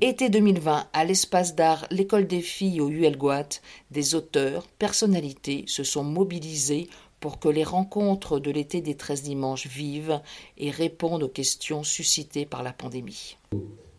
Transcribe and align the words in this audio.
Été 0.00 0.28
2020, 0.28 0.86
à 0.92 1.04
l'espace 1.04 1.54
d'art 1.54 1.86
L'école 1.90 2.26
des 2.26 2.40
filles 2.40 2.80
au 2.80 2.88
ULGOAT, 2.88 3.60
des 3.90 4.14
auteurs, 4.14 4.66
personnalités 4.78 5.64
se 5.66 5.82
sont 5.84 6.04
mobilisés 6.04 6.88
pour 7.20 7.38
que 7.38 7.48
les 7.48 7.64
rencontres 7.64 8.38
de 8.38 8.50
l'été 8.50 8.80
des 8.80 8.96
13 8.96 9.22
dimanches 9.22 9.66
vivent 9.66 10.20
et 10.58 10.70
répondent 10.70 11.22
aux 11.22 11.28
questions 11.28 11.82
suscitées 11.82 12.44
par 12.44 12.62
la 12.62 12.72
pandémie. 12.72 13.36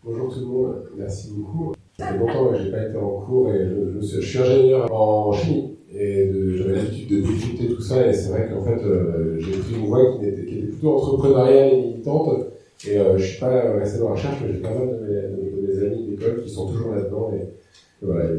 Bonjour 0.04 0.32
tout 0.32 0.40
le 0.40 0.46
monde, 0.46 0.74
merci 0.96 1.32
beaucoup. 1.32 1.74
Ça 1.98 2.06
fait 2.08 2.18
longtemps 2.18 2.50
que 2.50 2.58
je 2.58 2.62
n'ai 2.62 2.70
pas 2.70 2.86
été 2.86 2.96
en 2.96 3.20
cours 3.20 3.50
et 3.52 3.68
je, 4.00 4.20
suis, 4.20 4.38
ingénieur 4.38 4.92
en 4.92 5.32
chimie 5.32 5.76
et 5.92 6.30
j'avais 6.56 6.74
l'habitude 6.74 7.08
de 7.08 7.26
décrypter 7.26 7.74
tout 7.74 7.80
ça 7.80 8.06
et 8.06 8.12
c'est 8.12 8.28
vrai 8.28 8.48
qu'en 8.48 8.62
fait 8.62 8.84
euh, 8.84 9.38
j'ai 9.40 9.58
pris 9.58 9.74
une 9.74 9.86
voie 9.86 10.18
qui 10.18 10.26
était, 10.26 10.42
plutôt 10.42 10.96
entrepreneuriale 10.96 11.72
et 11.72 11.76
militante 11.80 12.28
et 12.86 12.98
euh, 12.98 13.16
je 13.16 13.24
suis 13.24 13.40
pas 13.40 13.72
resté 13.78 13.98
dans 13.98 14.10
la 14.10 14.14
recherche 14.14 14.36
mais 14.42 14.52
j'ai 14.52 14.60
pas 14.60 14.74
mal 14.74 14.88
de 14.88 15.65
amis 15.82 16.06
d'école 16.06 16.42
qui 16.42 16.50
sont 16.50 16.66
toujours 16.66 16.94
là-dedans 16.94 17.32
et, 17.34 17.48
voilà, 18.02 18.30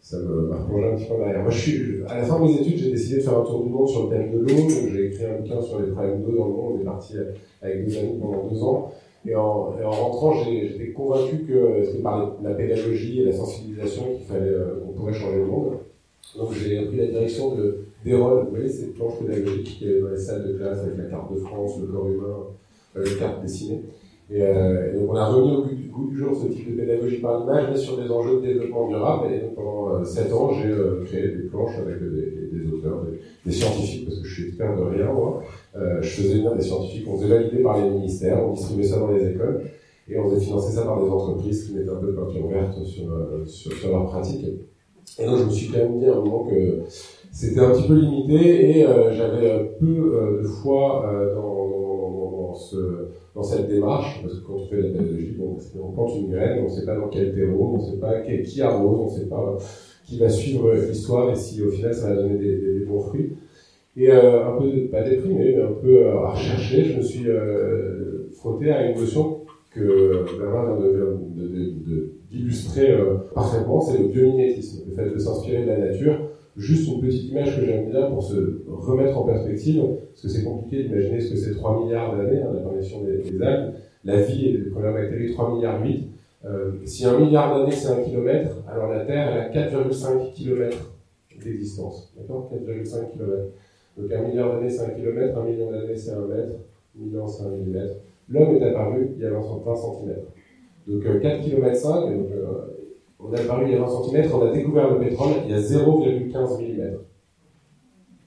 ça 0.00 0.18
m'a 0.18 0.56
replongé 0.56 0.86
un 0.86 0.96
petit 0.96 1.06
peu 1.06 1.16
derrière. 1.16 1.42
Moi, 1.42 1.50
je 1.50 1.58
suis, 1.58 2.02
à 2.06 2.18
la 2.18 2.24
fin 2.24 2.38
de 2.38 2.44
mes 2.44 2.60
études, 2.60 2.76
j'ai 2.78 2.90
décidé 2.90 3.16
de 3.16 3.22
faire 3.22 3.38
un 3.38 3.44
tour 3.44 3.64
du 3.64 3.70
monde 3.70 3.88
sur 3.88 4.04
le 4.04 4.10
thème 4.10 4.30
de 4.30 4.38
l'eau. 4.38 4.68
J'ai 4.92 5.06
écrit 5.06 5.24
un 5.24 5.40
bouquin 5.40 5.60
sur 5.60 5.80
les 5.80 5.90
problèmes 5.90 6.22
d'eau 6.22 6.36
dans 6.36 6.46
le 6.46 6.52
monde. 6.52 6.74
On 6.76 6.80
est 6.80 6.84
parti 6.84 7.14
avec 7.62 7.88
deux 7.88 7.98
amis 7.98 8.18
pendant 8.20 8.46
deux 8.46 8.62
ans. 8.62 8.92
Et 9.26 9.34
en, 9.34 9.74
en 9.84 9.90
rentrant, 9.90 10.44
j'étais 10.44 10.92
convaincu 10.92 11.38
que 11.48 11.82
c'était 11.84 12.02
par 12.02 12.36
la 12.42 12.54
pédagogie 12.54 13.22
et 13.22 13.24
la 13.24 13.32
sensibilisation 13.32 14.14
qu'il 14.14 14.26
fallait, 14.26 14.50
euh, 14.50 14.80
qu'on 14.84 14.92
pourrait 14.92 15.14
changer 15.14 15.38
le 15.38 15.46
monde. 15.46 15.72
Donc 16.36 16.52
j'ai 16.52 16.84
pris 16.86 16.96
la 16.96 17.06
direction 17.06 17.56
de 17.56 17.86
d'Erol. 18.04 18.44
Vous 18.44 18.50
voyez 18.50 18.68
cette 18.68 18.94
planche 18.94 19.18
pédagogique 19.18 19.78
qui 19.78 19.88
est 19.88 20.00
dans 20.00 20.10
les 20.10 20.16
salles 20.16 20.46
de 20.46 20.52
classe 20.52 20.78
avec 20.80 20.96
la 20.98 21.04
carte 21.04 21.32
de 21.32 21.38
France, 21.38 21.80
le 21.80 21.86
corps 21.86 22.08
humain, 22.08 22.36
euh, 22.96 23.04
les 23.04 23.16
cartes 23.16 23.42
dessinées. 23.42 23.82
Et, 24.28 24.42
euh, 24.42 24.92
et, 24.92 24.98
donc 24.98 25.10
on 25.10 25.14
a 25.14 25.26
remis 25.26 25.54
au 25.54 25.62
goût 25.62 26.10
du, 26.10 26.18
jour 26.18 26.36
ce 26.36 26.48
type 26.52 26.74
de 26.74 26.80
pédagogie 26.80 27.18
par 27.18 27.40
l'image, 27.40 27.66
mais 27.70 27.76
sur 27.76 27.96
des 27.96 28.10
enjeux 28.10 28.40
de 28.40 28.46
développement 28.46 28.88
durable. 28.88 29.32
Et 29.32 29.38
donc 29.40 29.54
pendant 29.54 30.04
7 30.04 30.26
euh, 30.26 30.34
ans, 30.34 30.52
j'ai 30.52 30.68
euh, 30.68 31.04
créé 31.04 31.28
des 31.28 31.48
planches 31.48 31.78
avec 31.78 32.00
des, 32.00 32.72
auteurs, 32.72 33.04
des, 33.44 33.52
scientifiques, 33.52 34.06
parce 34.06 34.18
que 34.18 34.26
je 34.26 34.34
suis 34.34 34.48
expert 34.48 34.76
de 34.76 34.82
rien, 34.82 35.12
moi. 35.12 35.42
Je 35.74 36.08
faisais 36.08 36.34
venir 36.34 36.54
des 36.56 36.62
scientifiques, 36.62 37.06
on 37.08 37.16
faisait 37.16 37.28
valider 37.28 37.62
par 37.62 37.80
les 37.80 37.90
ministères, 37.90 38.44
on 38.44 38.52
distribuait 38.52 38.86
ça 38.86 38.98
dans 38.98 39.12
les 39.12 39.28
écoles, 39.28 39.60
et 40.08 40.18
on 40.18 40.28
faisait 40.28 40.46
financer 40.46 40.72
ça 40.72 40.82
par 40.82 41.04
des 41.04 41.10
entreprises 41.10 41.66
qui 41.66 41.74
mettaient 41.74 41.90
un 41.90 41.96
peu 41.96 42.08
de 42.08 42.12
peinture 42.12 42.48
verte 42.48 42.82
sur, 42.84 43.04
sur, 43.46 43.72
sur 43.72 43.90
leur 43.90 44.06
pratique. 44.06 44.46
Et 45.18 45.26
donc 45.26 45.38
je 45.38 45.44
me 45.44 45.50
suis 45.50 45.70
quand 45.70 45.78
même 45.78 45.98
dit 45.98 46.06
à 46.06 46.12
un 46.12 46.20
moment 46.20 46.44
que 46.44 46.80
c'était 47.30 47.60
un 47.60 47.70
petit 47.70 47.86
peu 47.86 47.94
limité, 47.94 48.80
et 48.80 48.86
j'avais 49.12 49.76
peu 49.78 50.40
de 50.42 50.46
foi 50.46 51.04
dans 51.34 51.75
dans 53.34 53.42
cette 53.42 53.68
démarche, 53.68 54.22
parce 54.22 54.34
que 54.34 54.46
quand 54.46 54.54
on 54.54 54.66
fait 54.66 54.76
la 54.76 54.88
pédagogie, 54.88 55.34
bon, 55.38 55.56
on 55.82 55.92
plante 55.92 56.16
une 56.16 56.30
graine, 56.30 56.60
on 56.60 56.64
ne 56.64 56.68
sait 56.68 56.86
pas 56.86 56.96
dans 56.96 57.08
quel 57.08 57.34
terreau, 57.34 57.74
on 57.74 57.78
ne 57.78 57.90
sait 57.90 57.98
pas 57.98 58.20
qui 58.20 58.62
arrose, 58.62 59.00
on 59.00 59.04
ne 59.04 59.18
sait 59.20 59.26
pas 59.26 59.56
qui 60.04 60.18
va 60.18 60.28
suivre 60.28 60.72
l'histoire 60.74 61.30
et 61.30 61.34
si 61.34 61.62
au 61.62 61.68
final 61.68 61.92
ça 61.92 62.10
va 62.10 62.22
donner 62.22 62.38
des, 62.38 62.84
bons 62.86 63.00
fruits. 63.00 63.32
Et 63.96 64.10
euh, 64.10 64.46
un 64.46 64.58
peu, 64.58 64.70
pas 64.90 65.02
déprimé, 65.02 65.54
mais 65.56 65.62
un 65.62 65.72
peu 65.72 66.06
euh, 66.06 66.18
à 66.18 66.32
rechercher, 66.32 66.84
je 66.84 66.96
me 66.98 67.02
suis 67.02 67.28
euh, 67.28 68.28
frotté 68.34 68.70
à 68.70 68.90
une 68.90 68.98
notion 68.98 69.40
que 69.70 70.24
Bernard 70.38 70.78
vient 70.80 70.90
d'illustrer 72.30 72.92
euh, 72.92 73.16
parfaitement, 73.34 73.80
c'est 73.80 73.98
le 73.98 74.08
biomimétisme, 74.08 74.84
le 74.88 74.94
fait 74.94 75.10
de 75.10 75.18
s'inspirer 75.18 75.62
de 75.62 75.68
la 75.68 75.78
nature 75.78 76.25
Juste 76.56 76.88
une 76.88 77.00
petite 77.00 77.30
image 77.30 77.54
que 77.54 77.66
j'aime 77.66 77.90
bien 77.90 78.10
pour 78.10 78.22
se 78.22 78.62
remettre 78.66 79.18
en 79.18 79.24
perspective, 79.24 79.82
parce 80.08 80.22
que 80.22 80.28
c'est 80.28 80.44
compliqué 80.44 80.84
d'imaginer 80.84 81.20
ce 81.20 81.30
que 81.30 81.36
c'est 81.36 81.52
3 81.52 81.84
milliards 81.84 82.16
d'années, 82.16 82.40
hein, 82.40 82.50
l'apparition 82.54 83.02
des, 83.02 83.18
des 83.18 83.42
algues, 83.42 83.74
la 84.04 84.22
vie 84.22 84.52
les 84.52 84.70
premières 84.70 84.94
bactéries, 84.94 85.32
3 85.32 85.54
milliards 85.54 85.84
8. 85.84 86.08
Euh, 86.46 86.72
si 86.84 87.04
un 87.04 87.18
milliard 87.18 87.58
d'années 87.58 87.72
c'est 87.72 87.88
un 87.88 88.02
kilomètre, 88.02 88.56
alors 88.70 88.90
la 88.90 89.04
Terre 89.04 89.50
elle 89.52 89.58
a 89.58 89.68
4,5 89.68 90.32
kilomètres 90.32 90.92
d'existence. 91.44 92.14
D'accord? 92.16 92.50
4,5 92.52 93.12
kilomètres. 93.12 93.50
Donc 93.98 94.12
un 94.12 94.22
milliard 94.22 94.54
d'années 94.54 94.70
c'est 94.70 94.84
un 94.84 94.90
kilomètre, 94.90 95.36
un 95.36 95.44
million 95.44 95.70
d'années 95.70 95.96
c'est 95.96 96.12
un 96.12 96.26
mètre, 96.26 96.52
un 96.98 97.04
million 97.04 97.26
c'est 97.26 97.44
un 97.44 97.50
millimètre. 97.50 97.96
L'homme 98.28 98.56
est 98.56 98.64
apparu 98.64 99.10
il 99.16 99.22
y 99.22 99.26
a 99.26 99.30
20 99.30 99.42
cm. 99.42 100.14
Donc 100.86 101.20
4 101.20 101.42
km 101.42 101.76
5, 101.76 102.00
donc, 102.02 102.30
euh, 102.32 102.75
on 103.18 103.32
a 103.32 103.40
apparu 103.40 103.64
il 103.66 103.72
y 103.72 103.74
a 103.74 103.78
20 103.78 103.88
cm, 103.88 104.32
on 104.34 104.46
a 104.46 104.52
découvert 104.52 104.92
le 104.92 105.00
pétrole 105.00 105.32
il 105.44 105.50
y 105.50 105.54
a 105.54 105.60
0,15 105.60 106.60
mm. 106.60 106.98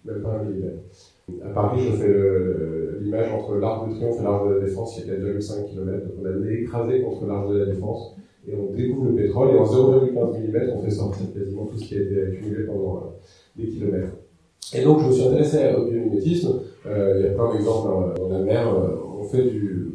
Même 0.06 0.22
pas 0.22 0.30
un 0.30 0.44
millimètre. 0.44 0.80
À 1.46 1.50
Paris, 1.50 1.82
je 1.82 1.92
fais 1.92 3.02
l'image 3.02 3.32
entre 3.32 3.56
l'Arc 3.56 3.88
de 3.88 3.94
Triomphe 3.96 4.20
et 4.20 4.24
l'Arc 4.24 4.48
de 4.48 4.54
la 4.56 4.66
Défense, 4.66 5.00
il 5.00 5.08
y 5.08 5.12
a 5.12 5.20
4,5 5.20 5.66
km. 5.66 6.06
Donc 6.06 6.14
on 6.22 6.26
a 6.26 6.52
écrasé 6.52 7.02
contre 7.02 7.26
l'Arc 7.28 7.50
de 7.50 7.58
la 7.58 7.66
Défense 7.66 8.16
et 8.48 8.56
on 8.56 8.74
découvre 8.74 9.10
le 9.10 9.16
pétrole 9.16 9.56
et 9.56 9.60
en 9.60 9.66
0,15 9.66 10.14
mm, 10.14 10.70
on 10.76 10.82
fait 10.82 10.90
sortir 10.90 11.26
quasiment 11.34 11.66
tout 11.66 11.78
ce 11.78 11.86
qui 11.86 11.96
a 11.96 12.02
été 12.02 12.22
accumulé 12.22 12.64
pendant 12.66 12.98
euh, 12.98 13.00
des 13.58 13.68
kilomètres. 13.68 14.14
Et 14.74 14.84
donc 14.84 15.02
je 15.02 15.08
me 15.08 15.12
suis 15.12 15.24
intéressé 15.24 15.76
au 15.76 15.86
biomimétisme. 15.86 16.62
Euh, 16.86 17.16
il 17.20 17.26
y 17.26 17.28
a 17.28 17.32
plein 17.32 17.54
d'exemples 17.54 18.18
dans, 18.18 18.30
la 18.30 18.40
mer. 18.40 18.74
Euh, 18.74 18.96
on 19.20 19.24
fait 19.24 19.44
du, 19.44 19.92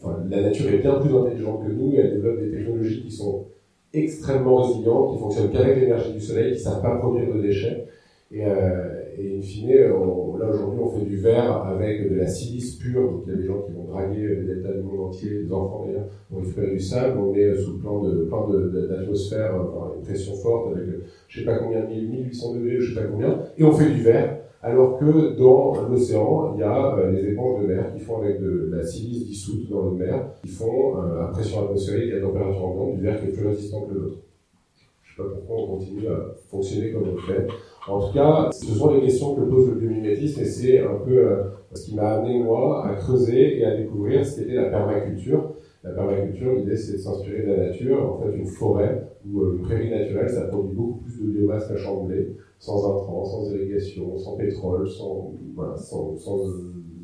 enfin, 0.00 0.18
la 0.28 0.42
nature 0.42 0.70
est 0.70 0.78
bien 0.78 0.94
plus 0.94 1.14
intelligente 1.14 1.66
que 1.66 1.72
nous. 1.72 1.92
Elle 1.96 2.14
développe 2.14 2.40
des 2.40 2.50
technologies 2.50 3.02
qui 3.02 3.10
sont 3.10 3.46
extrêmement 3.92 4.62
résilients, 4.62 5.12
qui 5.12 5.18
fonctionnent 5.18 5.50
qu'avec 5.50 5.78
l'énergie 5.78 6.12
du 6.12 6.20
soleil, 6.20 6.52
qui 6.52 6.58
ne 6.58 6.64
savent 6.64 6.82
pas 6.82 6.96
produire 6.96 7.34
de 7.34 7.40
déchets. 7.40 7.86
Et, 8.30 8.44
euh, 8.44 9.04
et 9.16 9.38
in 9.38 9.40
fine, 9.40 9.70
là 9.70 9.94
aujourd'hui, 9.94 10.80
on 10.82 10.90
fait 10.90 11.06
du 11.06 11.16
verre 11.16 11.64
avec 11.64 12.10
de 12.10 12.16
la 12.16 12.26
silice 12.26 12.76
pure. 12.76 13.10
Donc 13.10 13.22
il 13.26 13.30
y 13.30 13.34
a 13.34 13.38
des 13.38 13.46
gens 13.46 13.62
qui 13.62 13.72
vont 13.72 13.84
draguer 13.84 14.28
les 14.28 14.44
deltas 14.44 14.72
du 14.72 14.82
monde 14.82 15.08
entier, 15.08 15.42
des 15.42 15.52
enfants 15.52 15.86
d'ailleurs, 15.86 16.08
pour 16.28 16.40
récupérer 16.40 16.72
du 16.72 16.80
sable. 16.80 17.18
On 17.18 17.34
est 17.34 17.54
sous 17.54 17.78
plan 17.78 18.02
de 18.02 18.24
plein 18.24 18.46
d'atmosphère, 18.88 19.54
de, 19.54 19.98
une 19.98 20.04
pression 20.04 20.34
forte 20.34 20.76
avec 20.76 20.84
je 21.28 21.40
sais 21.40 21.46
pas 21.46 21.58
combien, 21.58 21.84
1800 21.86 22.54
degrés, 22.54 22.80
je 22.80 22.94
sais 22.94 23.00
pas 23.00 23.06
combien, 23.06 23.38
et 23.56 23.64
on 23.64 23.72
fait 23.72 23.90
du 23.90 24.02
verre 24.02 24.38
alors 24.62 24.98
que 24.98 25.36
dans 25.38 25.88
l'océan, 25.88 26.54
il 26.54 26.60
y 26.60 26.64
a 26.64 26.96
euh, 26.96 27.12
les 27.12 27.30
éponges 27.30 27.62
de 27.62 27.68
mer 27.68 27.92
qui 27.94 28.00
font 28.00 28.20
avec 28.20 28.40
de, 28.40 28.70
la 28.72 28.84
silice 28.84 29.26
dissoute 29.26 29.70
dans 29.70 29.82
l'eau 29.82 29.90
de 29.92 29.98
mer, 29.98 30.30
qui 30.42 30.48
font 30.48 30.96
euh, 30.96 31.22
à 31.22 31.28
pression 31.28 31.64
atmosphérique 31.64 32.12
et 32.12 32.16
à 32.16 32.20
température 32.20 32.66
ambiante 32.66 32.96
du 32.96 33.02
verre 33.02 33.20
qui 33.20 33.28
est 33.28 33.32
plus 33.32 33.46
résistant 33.46 33.82
que 33.82 33.94
l'autre. 33.94 34.18
Je 35.04 35.10
sais 35.10 35.22
pas 35.22 35.34
pourquoi 35.34 35.64
on 35.64 35.78
continue 35.78 36.08
à 36.08 36.34
fonctionner 36.50 36.90
comme 36.90 37.08
on 37.08 37.14
le 37.14 37.20
fait. 37.20 37.46
En 37.88 38.00
tout 38.00 38.12
cas, 38.12 38.50
ce 38.50 38.66
sont 38.66 38.94
les 38.94 39.02
questions 39.02 39.36
que 39.36 39.42
pose 39.42 39.68
le 39.68 39.74
biomimétisme 39.76 40.40
et 40.40 40.44
c'est 40.44 40.80
un 40.80 40.96
peu 41.06 41.16
euh, 41.16 41.44
ce 41.72 41.86
qui 41.86 41.94
m'a 41.94 42.14
amené 42.14 42.42
moi 42.42 42.84
à 42.84 42.94
creuser 42.96 43.60
et 43.60 43.64
à 43.64 43.76
découvrir 43.76 44.26
ce 44.26 44.40
qu'était 44.40 44.54
la 44.54 44.70
permaculture. 44.70 45.52
La 45.84 45.92
permaculture, 45.92 46.54
l'idée 46.54 46.76
c'est 46.76 46.94
de 46.94 46.98
s'inspirer 46.98 47.42
de 47.42 47.52
la 47.52 47.68
nature. 47.68 48.12
En 48.12 48.20
fait, 48.20 48.36
une 48.36 48.46
forêt 48.46 49.08
ou 49.24 49.52
une 49.52 49.62
prairie 49.62 49.90
naturelle, 49.90 50.28
ça 50.28 50.48
produit 50.48 50.74
beaucoup 50.74 50.98
plus 50.98 51.22
de 51.22 51.30
biomasse 51.30 51.70
de 51.70 52.06
blé 52.06 52.36
sans 52.58 52.96
intrants, 52.96 53.24
sans 53.24 53.50
irrigation, 53.50 54.16
sans 54.18 54.36
pétrole, 54.36 54.88
sans, 54.88 55.32
voilà, 55.54 55.76
sans, 55.76 56.16
sans 56.16 56.38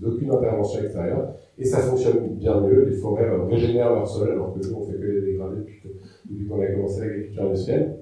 aucune 0.07 0.31
intervention 0.31 0.83
extérieure. 0.83 1.35
Et 1.59 1.65
ça 1.65 1.79
fonctionne 1.79 2.35
bien 2.35 2.61
mieux. 2.61 2.87
Les 2.87 2.97
forêts 2.97 3.31
régénèrent 3.49 3.95
leur 3.95 4.09
sol, 4.09 4.31
alors 4.31 4.55
que 4.55 4.67
nous, 4.67 4.75
on 4.75 4.85
fait 4.85 4.99
que 4.99 5.07
les 5.07 5.33
dégrader 5.33 5.57
depuis, 5.59 6.49
qu'on 6.49 6.61
a 6.61 6.67
commencé 6.67 7.01
l'agriculture 7.01 7.45
industrielle. 7.45 7.97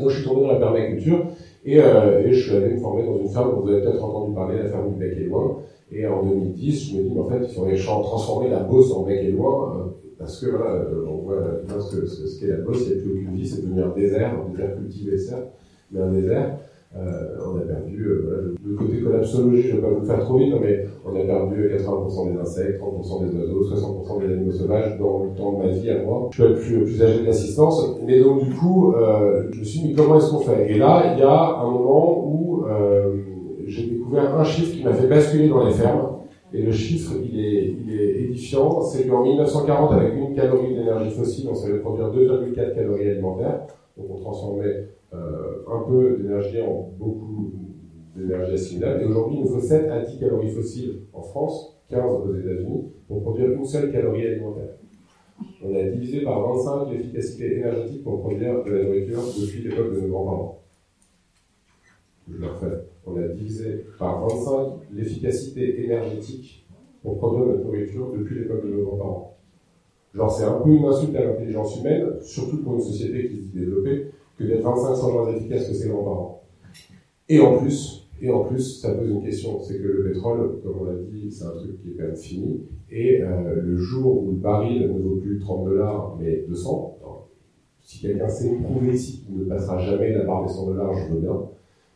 donc, 0.00 0.10
je 0.10 0.16
suis 0.16 0.24
tombé 0.28 0.42
dans 0.42 0.52
la 0.52 0.58
permaculture 0.58 1.26
et, 1.64 1.80
euh, 1.80 2.24
et 2.24 2.32
je 2.32 2.48
suis 2.48 2.56
allé 2.56 2.74
me 2.74 2.78
former 2.78 3.04
dans 3.04 3.18
une 3.18 3.28
ferme 3.28 3.60
vous 3.60 3.68
avez 3.68 3.82
peut-être 3.82 4.02
entendu 4.02 4.34
parler, 4.34 4.58
la 4.58 4.68
ferme 4.68 4.92
du 4.92 4.98
Bec 4.98 5.16
et 5.16 5.24
Loin. 5.24 5.58
Et 5.90 6.06
en 6.06 6.22
2010, 6.22 6.90
je 6.90 6.96
me 6.96 7.02
dis, 7.04 7.10
mais 7.14 7.20
en 7.20 7.28
fait, 7.28 7.38
il 7.42 7.54
faudrait 7.54 7.76
transformer 7.76 8.50
la 8.50 8.60
Beauce 8.60 8.92
en 8.92 9.04
Bec 9.04 9.20
et 9.22 9.30
Loin, 9.30 9.76
euh, 9.76 9.90
parce 10.18 10.40
que 10.40 10.50
voilà, 10.50 10.72
euh, 10.72 11.06
on 11.08 11.16
voit 11.18 11.40
ce 11.80 12.00
qu'est 12.00 12.06
ce, 12.06 12.26
ce, 12.26 12.46
la 12.46 12.56
Beauce, 12.56 12.82
il 12.86 12.94
n'y 12.94 12.98
a 12.98 13.02
plus 13.02 13.12
aucune 13.12 13.36
vie, 13.36 13.46
c'est 13.46 13.62
devenu 13.62 13.82
un 13.82 13.94
désert, 13.94 14.34
un 14.34 14.50
désert 14.50 14.76
cultivé 14.76 15.16
certes, 15.16 15.48
mais 15.92 16.00
un 16.00 16.12
désert. 16.12 16.58
Euh, 16.96 17.36
on 17.46 17.58
a 17.58 17.60
perdu, 17.60 18.02
euh, 18.02 18.22
voilà, 18.24 18.42
le 18.64 18.74
côté 18.74 19.02
collapsologie, 19.02 19.62
je 19.62 19.76
ne 19.76 19.76
vais 19.76 19.82
pas 19.82 19.92
vous 19.92 20.06
faire 20.06 20.20
trop 20.20 20.38
vite, 20.38 20.54
mais 20.58 20.86
on 21.04 21.14
a 21.14 21.20
perdu 21.22 21.68
80% 21.68 22.32
des 22.32 22.38
insectes, 22.38 22.80
30% 22.80 23.26
des 23.26 23.38
oiseaux, 23.38 23.62
60% 23.62 24.20
des 24.20 24.32
animaux 24.32 24.52
sauvages 24.52 24.98
dans 24.98 25.24
le 25.24 25.30
temps 25.36 25.52
de 25.52 25.66
ma 25.66 25.68
vie 25.68 25.90
à 25.90 26.02
moi. 26.02 26.30
Je 26.32 26.42
suis 26.42 26.52
le 26.52 26.58
plus, 26.58 26.84
plus 26.84 27.02
âgé 27.02 27.20
de 27.20 27.26
l'assistance, 27.26 27.98
mais 28.06 28.20
donc 28.20 28.42
du 28.42 28.54
coup, 28.54 28.94
euh, 28.94 29.48
je 29.52 29.60
me 29.60 29.64
suis 29.64 29.80
dit, 29.80 29.94
comment 29.94 30.16
est-ce 30.16 30.30
qu'on 30.30 30.40
fait? 30.40 30.72
Et 30.72 30.78
là, 30.78 31.12
il 31.14 31.20
y 31.20 31.22
a 31.22 31.58
un 31.58 31.70
moment 31.70 32.24
où 32.26 32.64
j'ai 33.66 33.86
découvert 33.86 34.34
un 34.34 34.44
chiffre 34.44 34.74
qui 34.74 34.82
m'a 34.82 34.94
fait 34.94 35.06
basculer 35.06 35.48
dans 35.48 35.66
les 35.66 35.72
fermes. 35.72 36.16
Et 36.54 36.62
le 36.62 36.72
chiffre, 36.72 37.12
il 37.22 37.38
est, 37.38 37.76
il 37.84 38.00
est 38.00 38.22
édifiant. 38.22 38.80
C'est 38.80 39.06
qu'en 39.06 39.22
1940, 39.22 39.92
avec 39.92 40.14
une 40.14 40.34
calorie 40.34 40.74
d'énergie 40.74 41.10
fossile, 41.10 41.48
on 41.50 41.54
savait 41.54 41.78
produire 41.80 42.10
2,4 42.10 42.74
calories 42.74 43.10
alimentaires. 43.10 43.66
Donc 43.98 44.06
on 44.10 44.20
transformait 44.20 44.88
un 45.12 45.82
peu 45.88 46.16
d'énergie 46.16 46.60
en 46.60 46.90
beaucoup 46.98 47.52
d'énergie 48.16 48.52
assimilable. 48.52 49.02
Et 49.02 49.06
aujourd'hui, 49.06 49.38
il 49.38 49.44
nous 49.44 49.48
faut 49.48 49.60
7 49.60 49.88
à 49.90 50.04
10 50.04 50.18
calories 50.18 50.50
fossiles 50.50 51.00
en 51.12 51.22
France, 51.22 51.80
15 51.88 52.26
aux 52.26 52.34
États-Unis, 52.34 52.92
pour 53.06 53.22
produire 53.22 53.52
une 53.52 53.64
seule 53.64 53.90
calorie 53.92 54.26
alimentaire. 54.26 54.74
On 55.62 55.74
a 55.74 55.82
divisé 55.84 56.22
par 56.22 56.40
25 56.54 56.90
l'efficacité 56.92 57.58
énergétique 57.58 58.02
pour 58.04 58.20
produire 58.20 58.64
de 58.64 58.70
la 58.70 58.84
nourriture 58.84 59.22
depuis 59.40 59.62
l'époque 59.62 59.94
de 59.94 60.00
nos 60.00 60.08
grands-parents. 60.08 60.62
Je 62.30 62.36
le 62.36 62.46
refais. 62.46 62.84
On 63.06 63.16
a 63.16 63.28
divisé 63.28 63.86
par 63.98 64.26
25 64.26 64.80
l'efficacité 64.92 65.84
énergétique 65.84 66.66
pour 67.02 67.18
produire 67.18 67.46
notre 67.46 67.64
nourriture 67.64 68.12
depuis 68.12 68.40
l'époque 68.40 68.64
de 68.64 68.70
nos 68.70 68.84
grands-parents. 68.84 69.36
Genre, 70.14 70.30
c'est 70.30 70.44
un 70.44 70.60
peu 70.60 70.70
une 70.70 70.84
insulte 70.84 71.14
à 71.16 71.24
l'intelligence 71.24 71.78
humaine, 71.78 72.20
surtout 72.20 72.62
pour 72.62 72.74
une 72.74 72.80
société 72.80 73.28
qui 73.28 73.42
se 73.42 73.48
développée, 73.48 74.06
que 74.38 74.44
d'être 74.44 74.62
25 74.62 74.94
fois 74.94 75.12
moins 75.12 75.34
efficace 75.34 75.68
que 75.68 75.74
ses 75.74 75.88
grands-parents. 75.88 76.42
Et 77.28 77.40
en 77.40 77.58
plus, 77.58 78.08
et 78.20 78.30
en 78.30 78.44
plus, 78.44 78.80
ça 78.80 78.92
pose 78.92 79.08
une 79.08 79.22
question, 79.22 79.60
c'est 79.60 79.78
que 79.78 79.86
le 79.86 80.10
pétrole, 80.10 80.60
comme 80.62 80.80
on 80.80 80.84
l'a 80.84 80.94
dit, 80.94 81.30
c'est 81.30 81.44
un 81.44 81.50
truc 81.50 81.80
qui 81.82 81.90
est 81.90 81.94
quand 81.94 82.04
même 82.04 82.16
fini, 82.16 82.62
et 82.90 83.22
euh, 83.22 83.60
le 83.62 83.76
jour 83.76 84.24
où 84.24 84.30
le 84.30 84.36
baril 84.36 84.90
ne 84.92 84.98
vaut 84.98 85.16
plus 85.16 85.38
30 85.38 85.64
dollars, 85.66 86.16
mais 86.18 86.44
200, 86.48 86.98
si 87.88 88.02
quelqu'un 88.02 88.28
sait 88.28 88.50
prouver 88.62 88.92
ici 88.92 89.22
qu'il 89.24 89.38
ne 89.38 89.44
passera 89.44 89.78
jamais 89.78 90.12
la 90.12 90.24
barre 90.24 90.46
des 90.46 90.52
100 90.52 90.66
dollars, 90.66 90.92
je 90.94 91.14
veux 91.14 91.20
bien. 91.20 91.40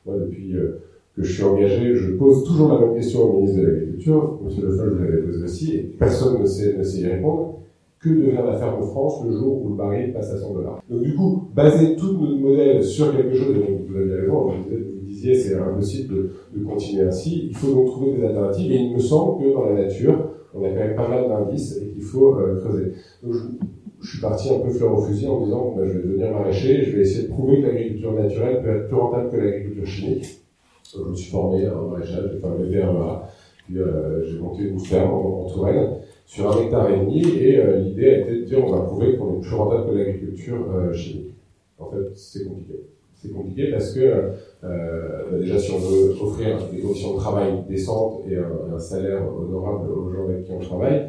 Moi, 0.07 0.17
depuis 0.21 0.57
euh, 0.57 0.81
que 1.15 1.23
je 1.23 1.33
suis 1.33 1.43
engagé, 1.43 1.95
je 1.95 2.13
pose 2.13 2.45
toujours 2.45 2.73
la 2.73 2.87
même 2.87 2.95
question 2.95 3.25
au 3.25 3.37
ministre 3.37 3.61
de 3.61 3.67
l'Agriculture, 3.67 4.41
Monsieur 4.43 4.63
Le 4.63 4.77
Foll, 4.77 4.95
vous 4.95 5.05
l'avez 5.05 5.23
posé 5.23 5.45
aussi, 5.45 5.77
et 5.77 5.83
personne 5.99 6.41
ne 6.41 6.47
sait, 6.47 6.79
ne 6.79 6.83
sait 6.83 7.01
y 7.01 7.07
répondre. 7.07 7.59
Que 8.03 8.09
devient 8.09 8.43
la 8.45 8.57
ferme 8.57 8.83
France 8.83 9.25
le 9.25 9.33
jour 9.37 9.63
où 9.63 9.69
le 9.69 9.77
baril 9.77 10.13
passe 10.13 10.33
à 10.33 10.37
100 10.37 10.55
dollars 10.55 10.83
Donc 10.91 11.03
du 11.03 11.15
coup, 11.15 11.49
baser 11.55 11.95
tout 11.95 12.19
notre 12.19 12.37
modèle 12.37 12.83
sur 12.83 13.17
quelque 13.17 13.35
chose, 13.35 13.57
et 13.57 13.85
vous 13.89 13.97
avez 13.97 14.23
raison, 14.23 14.49
vous 14.49 15.07
disiez 15.07 15.35
c'est 15.35 15.55
impossible 15.55 16.31
de, 16.53 16.65
continuer 16.65 17.05
ainsi, 17.05 17.47
il 17.51 17.55
faut 17.55 17.73
donc 17.73 17.87
trouver 17.87 18.17
des 18.17 18.25
alternatives, 18.25 18.73
et 18.73 18.77
il 18.77 18.95
me 18.95 18.99
semble 18.99 19.45
que 19.45 19.53
dans 19.53 19.67
la 19.67 19.85
nature, 19.85 20.33
on 20.53 20.65
a 20.65 20.69
quand 20.71 20.75
même 20.75 20.97
pas 20.97 21.09
mal 21.09 21.29
d'indices 21.29 21.79
et 21.81 21.93
qu'il 21.93 22.03
faut 22.03 22.35
euh, 22.35 22.61
creuser. 22.61 22.93
Donc, 23.23 23.35
je, 24.01 24.11
suis 24.11 24.21
parti 24.21 24.53
un 24.53 24.59
peu 24.59 24.71
fleur 24.71 24.99
au 24.99 25.03
fusil 25.03 25.29
en 25.29 25.45
disant 25.45 25.75
bah, 25.77 25.85
je 25.87 25.99
vais 25.99 26.09
devenir 26.09 26.33
maraîcher, 26.33 26.83
je 26.83 26.97
vais 26.97 27.03
essayer 27.03 27.29
de 27.29 27.33
prouver 27.33 27.61
que 27.61 27.67
l'agriculture 27.69 28.13
naturelle 28.15 28.63
peut 28.63 28.71
être 28.71 28.89
plus 28.89 28.97
rentable 28.97 29.31
que 29.31 29.37
l'agriculture 29.37 29.87
chimique. 29.87 30.27
je 30.93 31.09
me 31.09 31.15
suis 31.15 31.31
formé 31.31 31.69
en 31.69 31.87
maraîchage, 31.87 32.33
j'ai 32.33 32.41
fait 32.41 32.47
un 32.47 32.57
BPREA, 32.57 33.23
puis 33.65 33.79
euh, 33.79 34.25
j'ai 34.25 34.39
monté 34.41 34.65
une 34.65 34.81
ferme 34.81 35.13
en, 35.13 35.47
Touraine 35.47 35.99
sur 36.33 36.51
un 36.51 36.63
hectare 36.63 36.91
et 36.91 36.97
demi, 36.97 37.21
et 37.21 37.59
euh, 37.59 37.81
l'idée 37.81 38.09
a 38.09 38.19
été 38.21 38.31
de 38.39 38.45
dire 38.45 38.65
on 38.65 38.73
va 38.73 38.81
prouver 38.85 39.17
qu'on 39.17 39.37
est 39.37 39.41
plus 39.43 39.55
rentable 39.55 39.91
que 39.91 39.99
l'agriculture 39.99 40.65
euh, 40.75 40.91
chimique. 40.95 41.35
En 41.79 41.91
fait, 41.91 42.17
c'est 42.17 42.45
compliqué. 42.47 42.87
C'est 43.21 43.33
compliqué 43.35 43.71
parce 43.71 43.93
que 43.93 44.01
euh, 44.01 44.31
bah, 45.31 45.39
déjà 45.39 45.59
si 45.59 45.71
on 45.73 45.79
veut 45.79 46.17
offrir 46.23 46.57
des 46.73 46.79
conditions 46.81 47.15
de 47.15 47.19
travail 47.19 47.53
décentes 47.69 48.23
et 48.31 48.37
un, 48.39 48.75
un 48.75 48.79
salaire 48.79 49.21
honorable 49.31 49.91
aux 49.93 50.11
gens 50.11 50.25
avec 50.25 50.45
qui 50.47 50.53
on 50.53 50.61
travaille, 50.61 51.03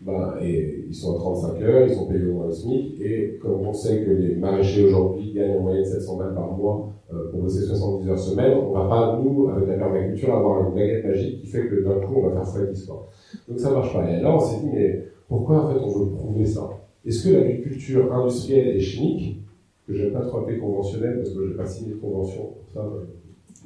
ben, 0.00 0.34
et 0.40 0.86
ils 0.88 0.94
sont 0.94 1.14
à 1.14 1.18
35 1.18 1.62
heures, 1.62 1.86
ils 1.86 1.94
sont 1.94 2.06
payés 2.06 2.26
au 2.26 2.32
moins 2.32 2.46
le 2.46 2.52
SMIC, 2.52 3.00
et 3.00 3.38
comme 3.40 3.66
on 3.66 3.72
sait 3.72 4.02
que 4.02 4.10
les 4.10 4.34
maraîchers 4.34 4.84
aujourd'hui 4.84 5.32
gagnent 5.32 5.58
en 5.58 5.60
moyenne 5.60 5.84
700 5.84 6.16
balles 6.16 6.34
par 6.34 6.52
mois 6.52 6.90
euh, 7.12 7.30
pour 7.30 7.42
bosser 7.42 7.62
70 7.66 8.08
heures 8.08 8.18
semaine, 8.18 8.58
on 8.58 8.72
va 8.72 8.88
pas, 8.88 9.20
nous, 9.22 9.50
avec 9.50 9.68
la 9.68 9.74
permaculture, 9.74 10.34
avoir 10.34 10.66
une 10.66 10.74
baguette 10.74 11.04
magique 11.04 11.42
qui 11.42 11.46
fait 11.46 11.68
que 11.68 11.82
d'un 11.84 12.00
coup, 12.00 12.14
on 12.16 12.28
va 12.30 12.44
faire 12.44 12.70
x 12.70 12.86
Donc 12.86 13.58
ça 13.58 13.70
marche 13.72 13.92
pas. 13.92 14.10
Et 14.10 14.22
là, 14.22 14.34
on 14.34 14.40
s'est 14.40 14.60
dit, 14.60 14.70
mais 14.72 15.04
pourquoi 15.28 15.64
en 15.64 15.70
fait 15.70 15.78
on 15.80 15.88
veut 15.88 16.10
prouver 16.12 16.46
ça? 16.46 16.70
Est-ce 17.04 17.28
que 17.28 17.34
l'agriculture 17.34 18.12
industrielle 18.12 18.76
et 18.76 18.80
chimique, 18.80 19.42
que 19.86 19.94
j'aime 19.94 20.12
pas 20.12 20.20
trop 20.20 20.38
appeler 20.38 20.58
conventionnelle, 20.58 21.16
parce 21.16 21.30
que 21.30 21.46
j'ai 21.46 21.54
pas 21.54 21.66
signé 21.66 21.94
de 21.94 21.98
convention 21.98 22.42
pour 22.42 22.72
ça, 22.72 22.88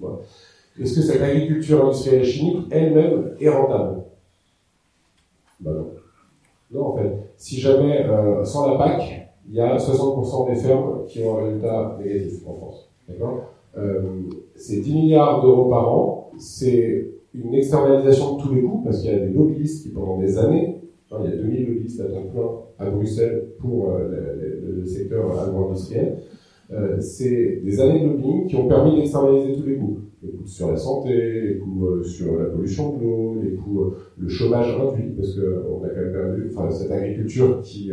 voilà. 0.01 0.17
est-ce 0.81 0.97
que 0.97 1.01
cette 1.01 1.23
agriculture 1.23 1.85
industrielle 1.85 2.23
et 2.23 2.25
chimique 2.25 2.67
elle-même 2.71 3.35
est 3.39 3.49
rentable? 3.49 4.03
Ben 5.61 5.73
non. 5.73 5.94
En 6.81 6.97
fait, 6.97 7.11
si 7.37 7.61
jamais, 7.61 8.07
euh, 8.07 8.45
sans 8.45 8.71
la 8.71 8.79
PAC, 8.79 9.31
il 9.49 9.55
y 9.55 9.61
a 9.61 9.77
60% 9.77 10.49
des 10.49 10.57
fermes 10.57 11.05
qui 11.07 11.23
ont 11.23 11.39
un 11.39 11.45
résultat 11.45 11.99
négatif 12.03 12.47
en 12.47 12.55
France. 12.55 12.91
D'accord? 13.09 13.43
Euh, 13.77 14.03
C'est 14.57 14.81
10 14.81 14.95
milliards 14.95 15.43
d'euros 15.43 15.69
par 15.69 15.93
an, 15.93 16.31
c'est 16.39 17.09
une 17.35 17.55
externalisation 17.55 18.37
de 18.37 18.43
tous 18.43 18.55
les 18.55 18.63
coûts, 18.63 18.81
parce 18.85 19.01
qu'il 19.01 19.11
y 19.11 19.15
a 19.15 19.19
des 19.19 19.33
lobbyistes 19.33 19.83
qui, 19.83 19.89
pendant 19.91 20.19
des 20.19 20.39
années, 20.39 20.81
hein, 21.11 21.19
il 21.25 21.31
y 21.31 21.33
a 21.33 21.37
2000 21.37 21.67
lobbyistes 21.67 22.01
à 22.01 22.05
temps 22.05 22.23
plein 22.33 22.87
à 22.87 22.91
Bruxelles 22.91 23.49
pour 23.59 23.91
euh, 23.91 24.09
le, 24.09 24.81
le, 24.81 24.87
secteur 24.87 25.41
agro-industriel, 25.41 26.19
euh, 26.73 26.99
c'est 27.01 27.61
des 27.63 27.81
années 27.81 28.01
de 28.01 28.07
lobbying 28.07 28.47
qui 28.47 28.57
ont 28.57 28.69
permis 28.69 28.97
d'externaliser 28.97 29.55
tous 29.55 29.67
les 29.67 29.77
coûts 29.77 29.99
les 30.23 30.31
coûts 30.31 30.47
sur 30.47 30.71
la 30.71 30.77
santé, 30.79 31.41
les 31.43 31.59
coûts 31.59 31.87
euh, 31.87 32.03
sur 32.03 32.39
la 32.39 32.47
pollution 32.47 32.97
de 32.97 33.05
l'eau, 33.05 33.37
les 33.43 33.55
coûts, 33.57 33.83
euh, 33.83 33.97
le 34.17 34.29
chômage 34.29 34.75
réduit, 34.75 35.11
parce 35.11 35.35
qu'on 35.35 35.85
a 35.85 35.89
quand 35.89 36.01
même 36.01 36.13
perdu, 36.13 36.51
enfin, 36.51 36.71
cette 36.71 36.91
agriculture 36.91 37.61
qui 37.61 37.91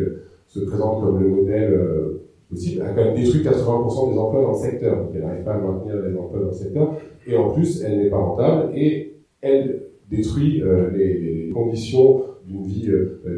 se 0.47 0.59
présente 0.61 1.03
comme 1.03 1.21
le 1.21 1.27
modèle 1.27 1.77
possible, 2.49 2.83
a 2.83 2.93
quand 2.93 3.03
même 3.03 3.15
détruit 3.15 3.41
80% 3.41 4.13
des 4.13 4.17
emplois 4.17 4.41
dans 4.43 4.51
le 4.51 4.57
secteur. 4.57 4.97
Donc 4.97 5.09
elle 5.13 5.23
n'arrive 5.23 5.43
pas 5.43 5.55
à 5.55 5.57
maintenir 5.59 5.95
les 6.01 6.17
emplois 6.17 6.39
dans 6.39 6.47
le 6.47 6.53
secteur. 6.53 6.95
Et 7.27 7.35
en 7.35 7.49
plus, 7.49 7.83
elle 7.83 7.97
n'est 7.97 8.09
pas 8.09 8.17
rentable 8.17 8.77
et 8.77 9.15
elle 9.41 9.87
détruit 10.09 10.63
les, 10.93 11.19
les, 11.19 11.49
conditions 11.49 12.23
d'une 12.47 12.63
vie 12.63 12.89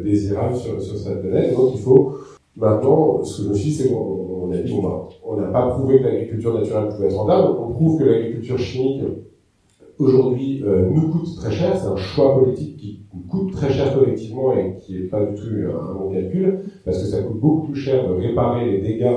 désirable 0.04 0.54
sur, 0.54 0.80
sur 0.80 0.96
cette 0.96 1.20
planète. 1.20 1.52
Donc 1.56 1.72
il 1.74 1.80
faut 1.80 2.14
maintenant, 2.56 3.22
ce 3.22 3.48
que 3.48 3.54
je 3.54 3.70
c'est 3.70 3.88
qu'on 3.90 4.50
a 4.52 4.56
dit, 4.58 4.74
on 5.24 5.36
n'a 5.36 5.48
pas 5.48 5.68
prouvé 5.68 5.98
que 5.98 6.04
l'agriculture 6.04 6.54
naturelle 6.54 6.88
pouvait 6.88 7.06
être 7.06 7.16
rentable, 7.16 7.58
on 7.58 7.72
prouve 7.72 7.98
que 7.98 8.04
l'agriculture 8.04 8.58
chimique 8.58 9.02
aujourd'hui 9.98 10.62
euh, 10.64 10.88
nous 10.90 11.08
coûte 11.08 11.36
très 11.36 11.52
cher, 11.52 11.76
c'est 11.76 11.86
un 11.86 11.96
choix 11.96 12.38
politique 12.38 12.76
qui 12.76 13.00
coûte 13.28 13.52
très 13.52 13.72
cher 13.72 13.96
collectivement 13.96 14.52
et 14.52 14.76
qui 14.80 14.94
n'est 14.94 15.08
pas 15.08 15.24
du 15.24 15.34
tout 15.34 15.46
un, 15.46 15.94
bon 15.94 16.10
calcul, 16.10 16.60
parce 16.84 16.98
que 16.98 17.06
ça 17.06 17.22
coûte 17.22 17.40
beaucoup 17.40 17.68
plus 17.68 17.80
cher 17.80 18.08
de 18.08 18.14
réparer 18.14 18.70
les 18.70 18.80
dégâts 18.80 19.16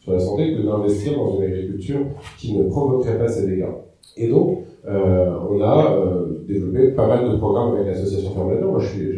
sur 0.00 0.12
la 0.12 0.18
santé 0.18 0.54
que 0.54 0.62
d'investir 0.62 1.16
dans 1.16 1.36
une 1.36 1.44
agriculture 1.44 2.00
qui 2.38 2.56
ne 2.56 2.64
provoquerait 2.64 3.18
pas 3.18 3.28
ces 3.28 3.46
dégâts. 3.46 3.66
Et 4.16 4.28
donc, 4.28 4.58
euh, 4.88 5.30
on 5.48 5.60
a 5.60 5.94
euh, 5.94 6.44
développé 6.46 6.88
pas 6.88 7.06
mal 7.06 7.30
de 7.30 7.36
programmes 7.36 7.74
avec 7.74 7.86
l'association 7.86 8.32
Ferme 8.32 8.60
moi 8.64 8.80
je 8.80 8.88
suis, 8.88 9.08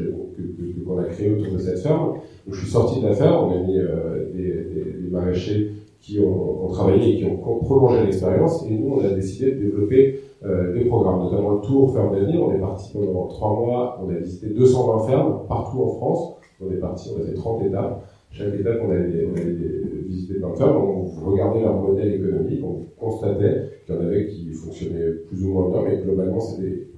qu'on 0.86 0.98
a 0.98 1.04
créé 1.04 1.32
autour 1.32 1.54
de 1.54 1.58
cette 1.58 1.78
ferme. 1.78 2.14
Donc, 2.46 2.54
je 2.54 2.60
suis 2.60 2.70
sorti 2.70 3.00
de 3.00 3.06
la 3.08 3.14
ferme, 3.14 3.48
on 3.48 3.50
a 3.50 3.58
mis 3.66 3.78
euh, 3.78 4.30
des, 4.32 4.42
des, 4.42 5.02
des 5.02 5.10
maraîchers 5.10 5.72
qui 6.00 6.20
ont, 6.20 6.66
ont, 6.66 6.68
travaillé 6.68 7.14
et 7.14 7.18
qui 7.18 7.24
ont 7.24 7.36
prolongé 7.36 8.04
l'expérience. 8.04 8.66
Et 8.68 8.74
nous, 8.74 8.96
on 8.96 9.04
a 9.04 9.08
décidé 9.10 9.52
de 9.52 9.60
développer 9.60 10.20
euh, 10.44 10.74
des 10.74 10.84
programmes, 10.84 11.22
notamment 11.22 11.54
le 11.54 11.60
Tour 11.60 11.94
Ferme 11.94 12.14
d'avenir. 12.14 12.42
On 12.42 12.52
est 12.52 12.60
parti 12.60 12.92
pendant 12.92 13.26
trois 13.28 13.58
mois, 13.58 14.00
on 14.04 14.10
a 14.10 14.18
visité 14.18 14.48
220 14.48 15.06
fermes 15.06 15.40
partout 15.48 15.82
en 15.82 15.88
France. 15.88 16.34
On 16.60 16.70
est 16.70 16.76
parti, 16.76 17.10
on 17.16 17.22
a 17.22 17.24
fait 17.24 17.34
30 17.34 17.64
étapes. 17.64 18.04
Chaque 18.30 18.54
étape, 18.54 18.80
on 18.86 18.90
avait, 18.90 19.26
on 19.26 19.32
plein 19.32 20.50
de 20.50 20.56
fermes. 20.56 20.76
On 20.76 21.30
regardait 21.30 21.60
leur 21.60 21.80
modèle 21.80 22.14
économique, 22.14 22.62
on 22.62 22.84
constatait 23.00 23.70
qu'il 23.86 23.94
y 23.94 23.98
en 23.98 24.00
avait 24.02 24.26
qui 24.26 24.52
fonctionnaient 24.52 25.10
plus 25.28 25.44
ou 25.44 25.52
moins 25.52 25.70
bien, 25.70 25.82
mais 25.82 26.02
globalement, 26.02 26.40
c'était 26.40 26.88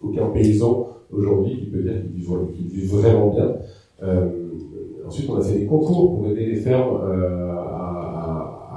aucun 0.00 0.26
paysan 0.26 0.88
aujourd'hui 1.10 1.58
qui 1.58 1.66
peut 1.66 1.82
dire 1.82 1.94
qu'il 2.02 2.66
vit, 2.66 2.80
vit, 2.80 2.86
vraiment 2.86 3.30
bien. 3.30 3.56
Euh, 4.02 4.28
ensuite, 5.06 5.28
on 5.30 5.36
a 5.36 5.42
fait 5.42 5.58
des 5.58 5.66
concours 5.66 6.16
pour 6.16 6.30
aider 6.30 6.46
les 6.46 6.56
fermes 6.56 7.00
euh, 7.02 7.46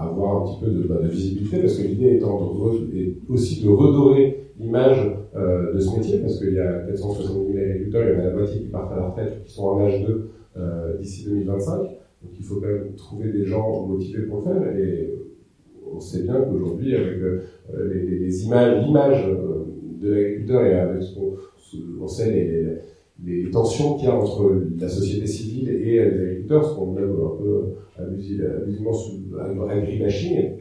avoir 0.02 0.42
un 0.42 0.46
petit 0.46 0.60
peu 0.64 0.72
de, 0.72 0.88
bah, 0.88 1.00
de 1.02 1.08
visibilité, 1.08 1.60
parce 1.60 1.78
que 1.78 1.88
l'idée 1.88 2.16
étant 2.16 2.40
de, 2.40 3.34
aussi 3.34 3.64
de 3.64 3.70
redorer 3.70 4.52
l'image 4.60 5.12
euh, 5.36 5.74
de 5.74 5.80
ce 5.80 5.96
métier, 5.96 6.20
parce 6.20 6.40
qu'il 6.40 6.54
y 6.54 6.60
a 6.60 6.80
470 6.88 7.54
000 7.54 7.66
agriculteurs, 7.66 8.04
il 8.04 8.14
y 8.14 8.16
en 8.16 8.20
a 8.20 8.24
la 8.30 8.34
moitié 8.34 8.62
qui 8.62 8.68
partent 8.68 8.94
à 8.94 8.96
la 8.96 9.08
retraite, 9.08 9.44
qui 9.44 9.52
sont 9.52 9.66
en 9.66 9.82
âge 9.82 10.06
de 10.06 10.30
euh, 10.58 10.98
d'ici 10.98 11.26
2025. 11.26 11.82
Donc 11.82 12.32
il 12.38 12.44
faut 12.44 12.56
quand 12.56 12.68
même 12.68 12.94
trouver 12.96 13.32
des 13.32 13.46
gens 13.46 13.88
motivés 13.88 14.24
pour 14.24 14.38
le 14.38 14.44
faire. 14.44 14.78
Et 14.78 15.14
on 15.94 16.00
sait 16.00 16.24
bien 16.24 16.42
qu'aujourd'hui, 16.42 16.96
avec 16.96 17.18
les, 17.78 18.20
les, 18.20 18.46
images, 18.46 18.86
l'image 18.86 19.26
de 20.02 20.14
l'agriculteur 20.14 20.66
et 20.66 20.74
avec 20.74 21.02
ce 21.02 21.16
qu'on 21.16 21.34
on 22.02 22.08
sait 22.08 22.32
les, 22.32 22.66
les 23.26 23.50
tensions 23.52 23.96
qu'il 23.96 24.08
y 24.08 24.12
a 24.12 24.16
entre 24.16 24.52
la 24.80 24.88
société 24.88 25.28
civile 25.28 25.70
et 25.70 25.96
les 25.96 26.00
agriculteurs, 26.00 26.66
ce 26.66 26.76
qu'on 26.76 26.96
aime 26.98 27.12
un 27.12 27.38
peu 27.38 27.76
abusivement 27.98 28.92
agribashing, 29.70 30.52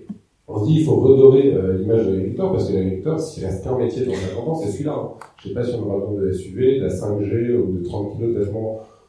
on 0.50 0.58
se 0.60 0.64
dit 0.66 0.80
il 0.80 0.84
faut 0.84 0.96
redorer 0.96 1.54
euh, 1.54 1.76
l'image 1.76 2.06
de 2.06 2.12
l'agriculteur 2.12 2.52
parce 2.52 2.68
que 2.68 2.74
l'agriculteur, 2.74 3.20
s'il 3.20 3.44
reste 3.44 3.62
qu'un 3.62 3.76
métier 3.76 4.06
dans 4.06 4.14
50 4.14 4.48
ans, 4.48 4.54
c'est 4.54 4.70
celui-là. 4.70 4.94
Hein. 4.94 5.10
Je 5.36 5.48
sais 5.48 5.54
pas 5.54 5.62
si 5.62 5.74
on 5.74 5.86
aura 5.86 6.06
besoin 6.06 6.22
de 6.22 6.32
SUV, 6.32 6.78
de 6.78 6.84
la 6.84 6.88
5G 6.88 7.56
ou 7.58 7.78
de 7.78 7.84
30 7.84 8.16
kg 8.16 8.34
de 8.34 8.44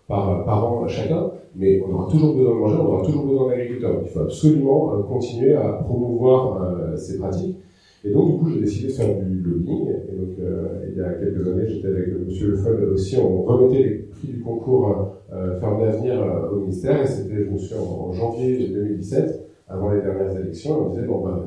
par, 0.07 0.43
par 0.43 0.65
an 0.65 0.87
chacun, 0.87 1.31
mais 1.55 1.81
on 1.81 1.93
aura 1.93 2.11
toujours 2.11 2.35
besoin 2.35 2.55
de 2.55 2.59
manger, 2.59 2.75
on 2.81 2.85
aura 2.87 3.05
toujours 3.05 3.25
besoin 3.25 3.49
d'agriculteurs. 3.49 4.01
Il 4.03 4.09
faut 4.09 4.19
absolument 4.19 4.93
euh, 4.93 5.03
continuer 5.03 5.55
à 5.55 5.69
promouvoir 5.69 6.61
euh, 6.61 6.97
ces 6.97 7.17
pratiques. 7.17 7.55
Et 8.03 8.11
donc, 8.11 8.31
du 8.31 8.37
coup, 8.39 8.49
j'ai 8.49 8.61
décidé 8.61 8.87
de 8.87 8.93
faire 8.93 9.15
du 9.17 9.41
lobbying. 9.41 9.87
Et 10.11 10.15
donc, 10.15 10.39
euh, 10.39 10.85
il 10.89 10.97
y 10.97 11.01
a 11.01 11.13
quelques 11.13 11.47
années, 11.47 11.67
j'étais 11.67 11.87
avec 11.87 12.07
Monsieur 12.25 12.47
Le 12.49 12.55
Foll 12.55 12.83
aussi, 12.93 13.17
on 13.17 13.43
remettait 13.43 13.83
les 13.83 13.95
prix 13.95 14.27
du 14.29 14.39
concours 14.41 15.15
euh, 15.33 15.59
Ferme 15.59 15.81
d'avenir 15.81 16.21
euh, 16.21 16.51
au 16.51 16.59
ministère. 16.61 17.01
Et 17.01 17.05
c'était, 17.05 17.43
je 17.45 17.49
me 17.49 17.57
souviens, 17.57 17.81
en, 17.81 18.11
janvier 18.13 18.69
2017, 18.69 19.47
avant 19.67 19.91
les 19.91 20.01
dernières 20.01 20.35
élections. 20.37 20.87
On 20.87 20.89
disait, 20.89 21.05
bon, 21.05 21.15
on 21.15 21.23
va, 21.23 21.45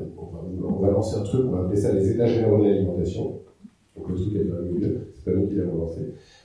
on 0.65 0.81
va, 0.81 0.91
lancer 0.91 1.19
un 1.19 1.23
truc, 1.23 1.47
on 1.47 1.53
va 1.53 1.65
appeler 1.65 1.77
ça 1.77 1.93
les 1.93 2.11
États 2.11 2.27
généraux 2.27 2.59
de 2.59 2.69
l'alimentation. 2.69 3.39
Donc, 3.97 4.09
le 4.09 4.15
truc 4.15 4.35
est 4.35 4.45
pas 4.45 4.61
mieux, 4.61 5.01
c'est 5.15 5.25
pas 5.25 5.37
nous 5.37 5.47
qui 5.47 5.55
l'avons 5.55 5.79
lancé. 5.79 6.01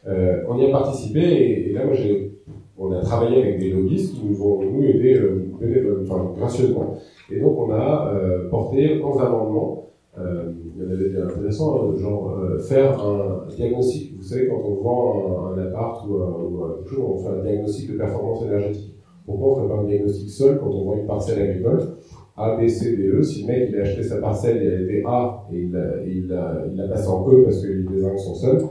Euh, 0.07 0.43
on 0.49 0.57
y 0.57 0.65
a 0.65 0.71
participé 0.71 1.19
et, 1.19 1.69
et 1.69 1.73
là, 1.73 1.85
moi, 1.85 1.93
j'ai, 1.93 2.37
on 2.77 2.91
a 2.91 3.01
travaillé 3.01 3.41
avec 3.41 3.59
des 3.59 3.71
lobbyistes 3.71 4.15
qui 4.15 4.25
nous 4.25 4.41
ont, 4.43 4.61
nous, 4.61 4.83
aidé, 4.83 5.15
euh, 5.15 6.03
enfin, 6.03 6.31
gracieusement. 6.37 6.95
Et 7.31 7.39
donc, 7.39 7.57
on 7.57 7.71
a 7.71 8.13
euh, 8.13 8.49
porté 8.49 9.01
11 9.03 9.21
amendements 9.21 9.86
euh, 10.19 10.51
il 10.75 10.81
y 10.81 10.85
en 10.85 10.91
avait 10.91 11.09
des 11.09 11.21
intéressants, 11.21 11.91
hein, 11.91 11.95
genre 11.99 12.39
euh, 12.39 12.57
faire 12.59 12.99
un 13.05 13.45
diagnostic. 13.55 14.17
Vous 14.17 14.23
savez, 14.23 14.47
quand 14.47 14.61
on 14.65 14.81
vend 14.81 15.53
un, 15.53 15.57
appart 15.59 16.07
ou, 16.07 16.59
quelque 16.79 16.95
chose, 16.95 17.05
on 17.07 17.17
fait 17.17 17.29
un 17.29 17.43
diagnostic 17.43 17.91
de 17.91 17.97
performance 17.97 18.43
énergétique. 18.43 18.95
Pourquoi 19.25 19.47
on 19.47 19.57
ne 19.57 19.61
fait 19.61 19.73
pas 19.73 19.79
un 19.81 19.83
diagnostic 19.83 20.29
seul 20.29 20.57
quand 20.57 20.69
on 20.69 20.85
vend 20.85 20.97
une 20.97 21.05
parcelle 21.05 21.41
agricole? 21.41 21.79
A, 22.35 22.55
B, 22.55 22.67
C, 22.67 22.95
D, 22.95 23.07
E 23.09 23.21
Si 23.21 23.41
le 23.41 23.47
mec 23.47 23.69
il 23.69 23.77
a 23.77 23.81
acheté 23.81 24.03
sa 24.03 24.17
parcelle 24.17 24.57
et 24.57 24.65
elle 24.65 24.83
était 24.83 25.03
A 25.05 25.47
et 25.51 25.57
il 25.57 25.71
l'a 25.71 26.03
il 26.05 26.31
a, 26.31 26.65
il 26.71 26.81
a 26.81 26.87
passé 26.87 27.07
en 27.07 27.27
E 27.29 27.43
parce 27.43 27.61
que 27.61 27.67
les 27.67 27.83
désingues 27.83 28.17
sont 28.17 28.35
seuls, 28.35 28.61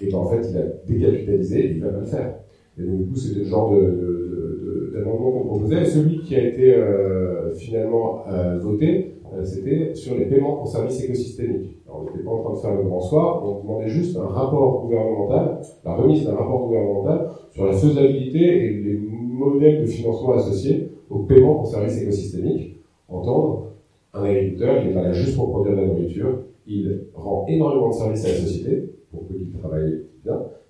et 0.00 0.10
ben 0.10 0.18
en 0.18 0.26
fait 0.26 0.46
il 0.50 0.56
a 0.56 0.62
décapitalisé 0.86 1.66
et 1.66 1.70
il 1.72 1.82
va 1.82 1.90
pas 1.90 2.00
le 2.00 2.06
faire. 2.06 2.34
Et 2.78 2.82
donc 2.82 2.98
du 2.98 3.06
coup 3.06 3.16
c'était 3.16 3.40
le 3.40 3.44
genre 3.46 3.74
de, 3.74 4.92
d'amendement 4.94 5.32
qu'on 5.32 5.44
proposait. 5.44 5.84
Celui 5.84 6.20
qui 6.20 6.34
a 6.34 6.46
été 6.46 6.74
euh, 6.74 7.52
finalement 7.54 8.24
voté, 8.58 9.19
c'était 9.44 9.94
sur 9.94 10.16
les 10.16 10.26
paiements 10.26 10.56
pour 10.56 10.68
services 10.68 11.04
écosystémiques. 11.04 11.78
On 11.88 12.04
n'était 12.04 12.24
pas 12.24 12.30
en 12.30 12.42
train 12.42 12.52
de 12.54 12.58
faire 12.58 12.74
le 12.74 12.82
grand 12.88 13.00
soir, 13.00 13.42
on 13.44 13.62
demandait 13.62 13.88
juste 13.88 14.16
un 14.16 14.26
rapport 14.26 14.82
gouvernemental, 14.82 15.60
la 15.84 15.94
remise 15.94 16.24
d'un 16.24 16.34
rapport 16.34 16.66
gouvernemental 16.66 17.30
sur 17.50 17.66
la 17.66 17.72
faisabilité 17.72 18.38
et 18.38 18.70
les 18.82 18.98
modèles 18.98 19.82
de 19.82 19.86
financement 19.86 20.34
associés 20.34 20.90
au 21.08 21.20
paiement 21.20 21.54
pour 21.56 21.66
services 21.66 22.02
écosystémiques. 22.02 22.76
Entendre, 23.08 23.72
un 24.14 24.24
agriculteur, 24.24 24.76
il 24.82 24.88
n'est 24.88 24.94
pas 24.94 25.02
là 25.02 25.12
juste 25.12 25.36
pour 25.36 25.50
produire 25.50 25.76
de 25.76 25.80
la 25.80 25.86
nourriture, 25.86 26.40
il 26.66 27.06
rend 27.14 27.46
énormément 27.48 27.88
de 27.88 27.94
services 27.94 28.24
à 28.24 28.28
la 28.28 28.34
société, 28.34 28.92
pour 29.10 29.26
qu'il 29.26 29.50
travaille 29.58 30.04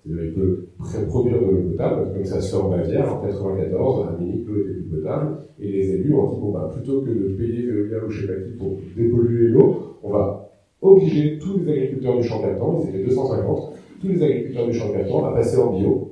qu'il 0.03 0.33
peut 0.33 0.67
produire 1.07 1.39
de 1.39 1.45
l'eau 1.45 1.69
potable, 1.71 2.13
comme 2.13 2.25
ça 2.25 2.41
se 2.41 2.55
fait 2.55 2.61
en 2.61 2.69
Bavière, 2.69 3.13
en 3.13 3.21
94, 3.25 4.07
à 4.07 4.17
Munich, 4.19 4.45
l'eau 4.47 4.61
était 4.61 4.73
plus 4.73 4.99
potable, 4.99 5.37
et 5.59 5.71
les 5.71 5.89
élus 5.95 6.13
ont 6.13 6.33
dit, 6.33 6.39
bon, 6.39 6.51
bah, 6.51 6.71
plutôt 6.73 7.01
que 7.01 7.09
de 7.09 7.35
payer 7.35 7.67
Veolia 7.67 8.05
ou 8.05 8.09
je 8.09 8.21
sais 8.21 8.27
pas 8.27 8.39
qui 8.41 8.57
pour 8.57 8.77
dépolluer 8.95 9.49
l'eau, 9.49 9.97
on 10.03 10.11
va 10.11 10.51
obliger 10.81 11.37
tous 11.39 11.59
les 11.59 11.71
agriculteurs 11.71 12.17
du 12.17 12.23
champ 12.23 12.41
ils 12.43 12.89
étaient 12.89 13.03
250, 13.09 13.73
tous 14.01 14.07
les 14.07 14.23
agriculteurs 14.23 14.67
du 14.67 14.73
champ 14.73 14.87
à 15.25 15.33
passer 15.33 15.57
en 15.57 15.77
bio. 15.77 16.07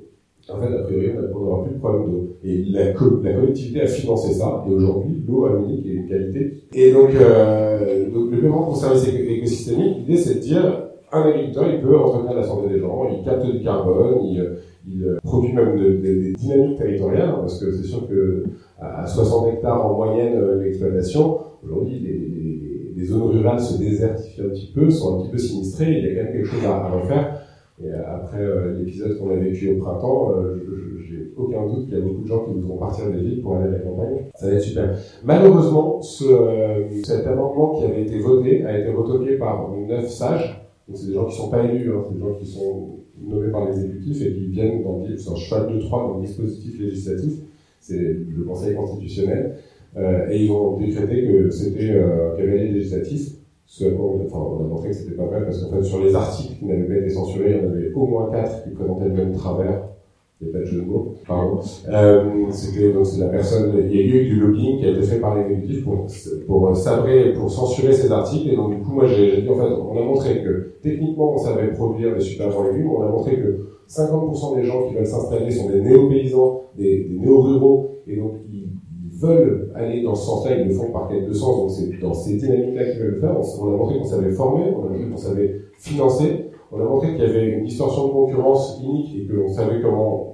En 0.51 0.60
fait, 0.60 0.75
a 0.75 0.81
priori, 0.84 1.12
on 1.15 1.39
n'aura 1.39 1.63
plus 1.63 1.75
de 1.75 1.79
problème 1.79 2.12
d'eau. 2.12 2.38
Et 2.43 2.63
la, 2.69 2.86
la, 2.86 2.93
collectivité 2.93 3.81
a 3.81 3.88
financé 3.88 4.34
ça, 4.34 4.63
et 4.67 4.72
aujourd'hui, 4.72 5.24
l'eau 5.27 5.46
à 5.46 5.60
Munich 5.60 5.86
est 5.86 5.89
une 5.89 6.08
qualité. 6.08 6.53
Et 6.74 6.91
donc, 6.91 7.10
euh, 7.13 8.10
donc 8.10 8.31
le 8.31 8.39
paiement 8.39 8.63
pour 8.63 8.77
services 8.77 9.08
écosystémiques, 9.08 9.98
l'idée 10.00 10.17
c'est 10.17 10.36
de 10.36 10.39
dire, 10.39 10.88
un 11.11 11.21
agriculteur, 11.23 11.65
il 11.67 11.81
peut 11.81 11.97
entretenir 11.97 12.35
la 12.35 12.43
santé 12.43 12.69
des 12.69 12.79
gens, 12.79 13.07
il 13.09 13.23
capte 13.23 13.45
du 13.45 13.63
carbone, 13.63 14.23
il, 14.23 14.57
il 14.87 15.17
produit 15.23 15.53
même 15.53 15.77
des 16.01 16.33
dynamiques 16.33 16.77
territoriales, 16.77 17.35
parce 17.39 17.59
que 17.59 17.71
c'est 17.71 17.87
sûr 17.87 18.07
que 18.07 18.43
à 18.79 19.05
60 19.05 19.53
hectares 19.53 19.85
en 19.85 19.95
moyenne 19.95 20.37
euh, 20.37 20.63
l'exploitation, 20.63 21.39
aujourd'hui 21.63 21.99
les, 21.99 22.95
les, 22.95 23.05
zones 23.05 23.23
rurales 23.23 23.59
se 23.59 23.77
désertifient 23.79 24.41
un 24.41 24.49
petit 24.49 24.71
peu, 24.73 24.89
sont 24.89 25.15
un 25.15 25.21
petit 25.21 25.31
peu 25.31 25.37
sinistrées, 25.37 25.91
il 25.91 26.05
y 26.05 26.09
a 26.09 26.15
quand 26.15 26.23
même 26.25 26.33
quelque 26.33 26.47
chose 26.47 26.65
à, 26.65 26.89
refaire. 26.89 27.41
Et 27.81 27.89
après 27.91 28.41
euh, 28.41 28.77
l'épisode 28.77 29.17
qu'on 29.17 29.31
a 29.31 29.35
vécu 29.35 29.71
au 29.71 29.77
printemps, 29.81 30.33
euh, 30.35 30.57
j'ai 31.07 31.31
aucun 31.37 31.65
doute 31.65 31.85
qu'il 31.85 31.97
y 31.97 32.01
a 32.01 32.03
beaucoup 32.03 32.23
de 32.23 32.27
gens 32.27 32.43
qui 32.43 32.53
voudront 32.53 32.77
partir 32.77 33.09
des 33.09 33.19
villes 33.19 33.41
pour 33.41 33.55
aller 33.55 33.69
à 33.69 33.71
la 33.71 33.79
campagne. 33.79 34.25
Ça 34.35 34.47
va 34.47 34.53
être 34.53 34.61
super. 34.61 34.95
Malheureusement, 35.23 36.01
ce, 36.01 36.25
cet 37.03 37.25
amendement 37.25 37.79
qui 37.79 37.85
avait 37.85 38.01
été 38.01 38.19
voté 38.19 38.65
a 38.65 38.77
été 38.77 38.91
retoqué 38.91 39.37
par 39.37 39.71
neuf 39.87 40.09
sages 40.09 40.68
c'est 40.96 41.08
des 41.08 41.13
gens 41.13 41.25
qui 41.25 41.34
ne 41.34 41.38
sont 41.38 41.50
pas 41.50 41.63
élus, 41.65 41.91
hein, 41.91 42.03
c'est 42.08 42.15
des 42.15 42.19
gens 42.19 42.34
qui 42.34 42.46
sont 42.46 43.00
nommés 43.22 43.51
par 43.51 43.65
l'exécutif 43.65 44.22
et 44.22 44.34
qui 44.34 44.48
viennent 44.48 44.84
dans 44.84 45.03
c'est 45.05 45.29
un 45.29 45.36
cheval 45.36 45.74
de 45.74 45.79
Troie 45.79 46.08
dans 46.08 46.19
le 46.19 46.25
dispositif 46.25 46.79
législatif, 46.79 47.34
c'est 47.79 47.98
le 47.98 48.43
Conseil 48.43 48.75
constitutionnel, 48.75 49.55
euh, 49.98 50.29
et 50.29 50.46
ils 50.46 50.51
ont 50.51 50.77
décrété 50.77 51.27
que 51.27 51.50
c'était 51.50 51.91
euh, 51.91 52.34
un 52.34 52.38
cavalier 52.38 52.72
législatif, 52.72 53.36
ce 53.65 53.86
enfin, 53.86 54.39
on 54.39 54.65
a 54.65 54.67
montré 54.67 54.89
que 54.89 54.96
c'était 54.96 55.15
pas 55.15 55.25
vrai 55.25 55.43
parce 55.43 55.62
qu'en 55.62 55.75
fait 55.75 55.84
sur 55.84 56.03
les 56.03 56.15
articles 56.15 56.58
qui 56.58 56.65
n'avaient 56.65 56.88
pas 56.88 56.96
été 56.96 57.10
censurés, 57.10 57.51
il 57.51 57.58
y 57.58 57.67
en 57.67 57.72
avait 57.72 57.93
au 57.93 58.08
moins 58.08 58.31
quatre 58.31 58.63
qui 58.63 58.72
présentaient 58.72 59.10
le 59.10 59.13
même 59.13 59.34
travers 59.34 59.88
a 60.41 60.51
pas 60.51 60.60
de 60.60 60.81
mots, 60.81 61.15
pardon. 61.27 61.60
Euh, 61.89 62.24
c'était 62.51 62.93
donc 62.93 63.05
la 63.17 63.27
personne, 63.27 63.74
il 63.89 63.96
y 63.96 64.00
a 64.00 64.03
eu 64.03 64.25
du 64.25 64.39
lobbying 64.39 64.79
qui 64.79 64.86
a 64.86 64.91
été 64.91 65.01
fait 65.01 65.19
par 65.19 65.36
l'exécutif 65.36 65.84
pour 65.84 66.05
pour 66.48 66.75
sabrer, 66.77 67.34
pour 67.34 67.51
censurer 67.51 67.91
ces 67.91 68.12
articles. 68.12 68.50
Et 68.50 68.55
donc 68.55 68.75
du 68.75 68.81
coup, 68.81 68.93
moi 68.93 69.05
j'ai 69.05 69.41
dit 69.41 69.50
en 69.50 69.55
fait, 69.55 69.63
on 69.63 69.98
a 69.98 70.01
montré 70.01 70.41
que 70.41 70.75
techniquement 70.81 71.34
on 71.34 71.38
savait 71.38 71.74
produire 71.74 72.15
des 72.15 72.22
super 72.22 72.50
bons 72.50 72.72
légumes, 72.72 72.89
on 72.89 73.01
a 73.01 73.10
montré 73.10 73.36
que 73.36 73.67
50% 73.89 74.55
des 74.55 74.63
gens 74.63 74.88
qui 74.88 74.96
veulent 74.96 75.05
s'installer 75.05 75.51
sont 75.51 75.69
des 75.69 75.81
néo-paysans, 75.81 76.62
des, 76.77 77.03
des 77.03 77.17
néo-ruraux, 77.17 78.01
et 78.08 78.15
donc 78.15 78.34
ils, 78.51 78.69
veulent 79.22 79.74
aller 79.75 80.01
dans 80.01 80.15
ce 80.15 80.25
sens-là, 80.27 80.55
ils 80.55 80.69
le 80.69 80.74
font 80.74 80.91
par 80.91 81.10
de 81.10 81.34
sens, 81.34 81.58
donc 81.58 81.72
c'est 81.72 82.00
dans 82.00 82.13
ces 82.13 82.38
dynamiques-là 82.38 82.86
qu'ils 82.86 83.01
veulent 83.01 83.15
le 83.15 83.19
faire. 83.19 83.36
On, 83.38 83.65
on 83.65 83.74
a 83.74 83.75
montré 83.75 83.98
qu'on 83.98 84.05
savait 84.05 84.31
former, 84.31 84.72
on 84.74 84.86
a 84.86 84.89
montré 84.91 85.10
qu'on 85.10 85.17
savait 85.17 85.60
financer, 85.77 86.46
on 86.72 86.79
a 86.79 86.86
montré 86.86 87.10
qu'il 87.10 87.19
y 87.19 87.25
avait 87.25 87.48
une 87.48 87.65
distorsion 87.65 88.08
de 88.08 88.13
concurrence 88.13 88.79
unique 88.81 89.13
et 89.17 89.27
qu'on 89.27 89.50
savait 89.50 89.81
comment 89.81 90.28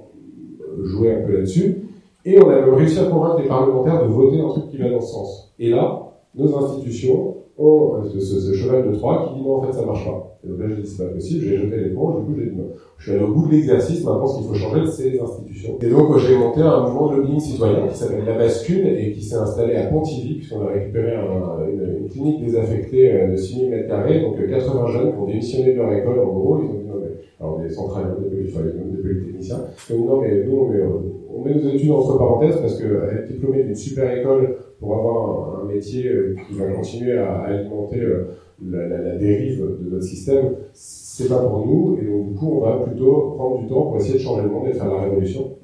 jouer 0.84 1.14
un 1.14 1.26
peu 1.26 1.32
là-dessus. 1.32 1.82
Et 2.24 2.38
on 2.42 2.50
a 2.50 2.74
réussi 2.74 2.98
à 2.98 3.04
convaincre 3.04 3.40
les 3.40 3.48
parlementaires 3.48 4.02
de 4.02 4.08
voter 4.08 4.40
un 4.40 4.48
truc 4.48 4.68
qui 4.68 4.78
va 4.78 4.90
dans 4.90 5.00
ce 5.00 5.12
sens. 5.12 5.54
Et 5.58 5.70
là, 5.70 6.12
nos 6.34 6.56
institutions 6.56 7.36
ont 7.58 8.02
ce, 8.04 8.20
ce, 8.20 8.52
cheval 8.52 8.90
de 8.90 8.94
Troie 8.96 9.26
qui 9.26 9.38
dit 9.38 9.46
non, 9.46 9.56
en 9.56 9.62
fait, 9.62 9.72
ça 9.72 9.86
marche 9.86 10.04
pas. 10.04 10.38
Et 10.44 10.48
donc 10.48 10.60
là, 10.60 10.66
j'ai 10.68 10.82
dit, 10.82 10.88
c'est 10.88 11.04
pas 11.04 11.12
possible, 11.12 11.44
j'ai 11.44 11.56
jeté 11.56 11.76
l'éponge, 11.76 12.20
du 12.20 12.26
coup, 12.26 12.38
j'ai 12.38 12.50
dit 12.50 12.56
non. 12.56 12.68
Je 12.98 13.04
suis 13.04 13.12
allé 13.12 13.24
au 13.24 13.32
bout 13.32 13.46
de 13.46 13.52
l'exercice, 13.52 14.04
maintenant, 14.04 14.26
ce 14.26 14.38
qu'il 14.38 14.46
faut 14.46 14.54
changer, 14.54 14.86
c'est 14.90 15.10
les 15.10 15.20
institutions. 15.20 15.78
Et 15.80 15.88
donc, 15.88 16.18
j'ai 16.18 16.36
monté 16.36 16.60
un 16.60 16.80
mouvement 16.80 17.10
de 17.10 17.16
lobbying 17.16 17.40
citoyen 17.40 17.86
qui 17.88 17.96
s'appelle 17.96 18.24
La 18.24 18.36
Bascule 18.36 18.86
et 18.86 19.12
qui 19.12 19.22
s'est 19.22 19.36
installé 19.36 19.76
à 19.76 19.86
Pontivy, 19.86 20.34
puisqu'on 20.34 20.66
a 20.66 20.72
récupéré 20.72 21.14
une, 21.14 22.08
clinique 22.08 22.44
désaffectée 22.44 23.12
euh, 23.12 23.32
de 23.32 23.36
6000 23.36 23.70
mètres 23.70 23.88
carrés, 23.88 24.20
donc 24.20 24.36
80 24.38 24.84
euh, 24.84 24.92
jeunes 24.92 25.12
qui 25.12 25.18
ont 25.18 25.26
démissionné 25.26 25.72
de 25.72 25.78
leur 25.78 25.92
école, 25.92 26.20
en 26.20 26.32
gros, 26.32 26.60
ils 26.62 26.85
ont 26.85 26.85
alors 27.40 27.60
des 27.60 27.70
centrales, 27.70 28.16
des, 28.20 28.44
des 28.44 29.02
polytechniciens, 29.02 29.64
dit 29.90 29.98
non, 29.98 30.20
mais 30.20 30.44
nous, 30.44 30.56
on 30.56 30.68
met, 30.68 30.82
on 30.82 31.42
met 31.42 31.54
nos 31.54 31.70
études 31.70 31.90
entre 31.90 32.18
parenthèses 32.18 32.56
parce 32.60 32.78
qu'être 32.78 33.28
diplômé 33.28 33.64
d'une 33.64 33.74
super 33.74 34.16
école 34.16 34.56
pour 34.80 34.94
avoir 34.94 35.60
un, 35.60 35.66
métier 35.66 36.06
euh, 36.06 36.36
qui 36.46 36.54
va 36.54 36.70
continuer 36.70 37.18
à, 37.18 37.40
alimenter 37.40 38.00
la, 38.64 39.16
dérive 39.16 39.60
de 39.80 39.90
notre 39.90 40.04
système, 40.04 40.54
c'est 40.72 41.28
pas 41.28 41.40
pour 41.40 41.66
nous, 41.66 41.98
et 42.00 42.06
donc 42.06 42.28
du 42.28 42.34
coup, 42.34 42.58
on 42.58 42.60
va 42.60 42.78
plutôt 42.78 43.34
prendre 43.36 43.60
du 43.60 43.66
temps 43.66 43.82
pour 43.82 43.96
essayer 43.96 44.14
de 44.14 44.22
changer 44.22 44.42
le 44.42 44.50
monde 44.50 44.68
et 44.68 44.72
faire 44.72 44.92
la 44.92 45.02
révolution. 45.02 45.56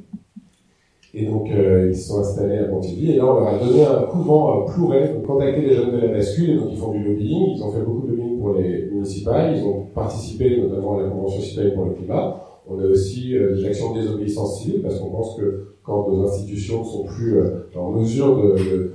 Et 1.14 1.26
donc, 1.26 1.50
euh, 1.50 1.88
ils 1.90 1.96
se 1.96 2.08
sont 2.08 2.20
installés 2.20 2.58
à 2.58 2.64
Pontivy, 2.64 3.12
et 3.12 3.16
là, 3.16 3.26
on 3.26 3.40
leur 3.40 3.48
a 3.48 3.58
donné 3.58 3.84
un 3.84 4.02
couvent 4.04 4.62
euh, 4.62 4.72
Plouret, 4.72 5.12
donc 5.12 5.26
contacter 5.26 5.60
les 5.60 5.74
jeunes 5.74 5.92
de 5.92 6.06
la 6.06 6.08
bascule, 6.08 6.50
et 6.50 6.56
donc 6.56 6.68
ils 6.70 6.78
font 6.78 6.92
du 6.92 7.04
lobbying, 7.04 7.54
ils 7.56 7.62
ont 7.62 7.70
fait 7.70 7.82
beaucoup 7.82 8.06
de 8.06 8.11
pour 8.42 8.54
les 8.54 8.86
municipales, 8.92 9.54
ils 9.56 9.64
ont 9.64 9.86
participé 9.94 10.60
notamment 10.60 10.98
à 10.98 11.02
la 11.02 11.08
Convention 11.08 11.40
citoyenne 11.40 11.74
pour 11.74 11.86
le 11.86 11.92
climat. 11.92 12.36
On 12.66 12.78
a 12.78 12.84
aussi 12.84 13.36
euh, 13.36 13.54
des 13.54 13.66
actions 13.66 13.94
de 13.94 14.00
désobéissance 14.00 14.60
civile, 14.60 14.82
parce 14.82 14.98
qu'on 14.98 15.10
pense 15.10 15.36
que 15.36 15.72
quand 15.82 16.08
nos 16.08 16.22
institutions 16.24 16.84
sont 16.84 17.04
plus 17.04 17.38
euh, 17.38 17.66
en 17.76 17.92
mesure 17.92 18.36
de, 18.36 18.92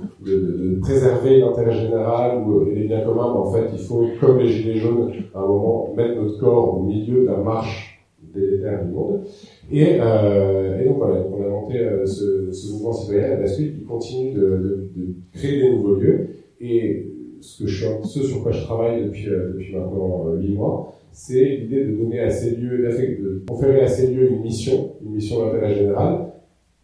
préserver 0.80 1.40
l'intérêt 1.40 1.72
général 1.72 2.42
ou 2.42 2.64
les 2.64 2.84
biens 2.84 3.00
communs, 3.00 3.32
ben, 3.32 3.40
en 3.40 3.52
fait, 3.52 3.68
il 3.72 3.78
faut, 3.78 4.06
comme 4.20 4.38
les 4.38 4.48
Gilets 4.48 4.78
jaunes, 4.78 5.12
à 5.34 5.40
un 5.40 5.46
moment, 5.46 5.92
mettre 5.96 6.20
notre 6.20 6.38
corps 6.38 6.78
au 6.78 6.82
milieu 6.82 7.22
de 7.22 7.26
la 7.26 7.36
marche 7.36 7.98
délétère 8.34 8.84
du 8.84 8.92
monde. 8.92 9.24
Et, 9.70 9.98
euh, 10.00 10.84
donc 10.86 10.98
voilà, 10.98 11.24
on 11.30 11.42
a 11.42 11.48
monté 11.48 11.78
euh, 11.78 12.06
ce, 12.06 12.50
ce, 12.52 12.72
mouvement 12.72 12.92
citoyen 12.92 13.32
à 13.32 13.40
la 13.40 13.46
suite 13.46 13.78
qui 13.78 13.84
continue 13.84 14.32
de, 14.32 14.90
créer 15.32 15.62
des 15.62 15.70
nouveaux 15.72 15.94
lieux. 15.94 16.28
Et 16.60 17.06
ce, 17.40 17.66
je, 17.66 17.86
sur 18.04 18.42
quoi 18.42 18.52
je 18.52 18.62
travaille 18.62 19.04
depuis, 19.04 19.28
euh, 19.28 19.54
maintenant 19.72 20.32
huit 20.34 20.54
mois, 20.54 20.92
c'est 21.12 21.44
l'idée 21.44 21.84
de 21.84 21.96
donner 21.96 22.20
à 22.20 22.30
ces 22.30 22.56
lieux, 22.56 22.78
de 22.78 23.44
conférer 23.48 23.80
à 23.80 23.88
ces 23.88 24.12
lieux 24.12 24.30
une 24.30 24.42
mission, 24.42 24.92
une 25.04 25.12
mission 25.12 25.44
d'intérêt 25.44 25.74
général, 25.74 26.32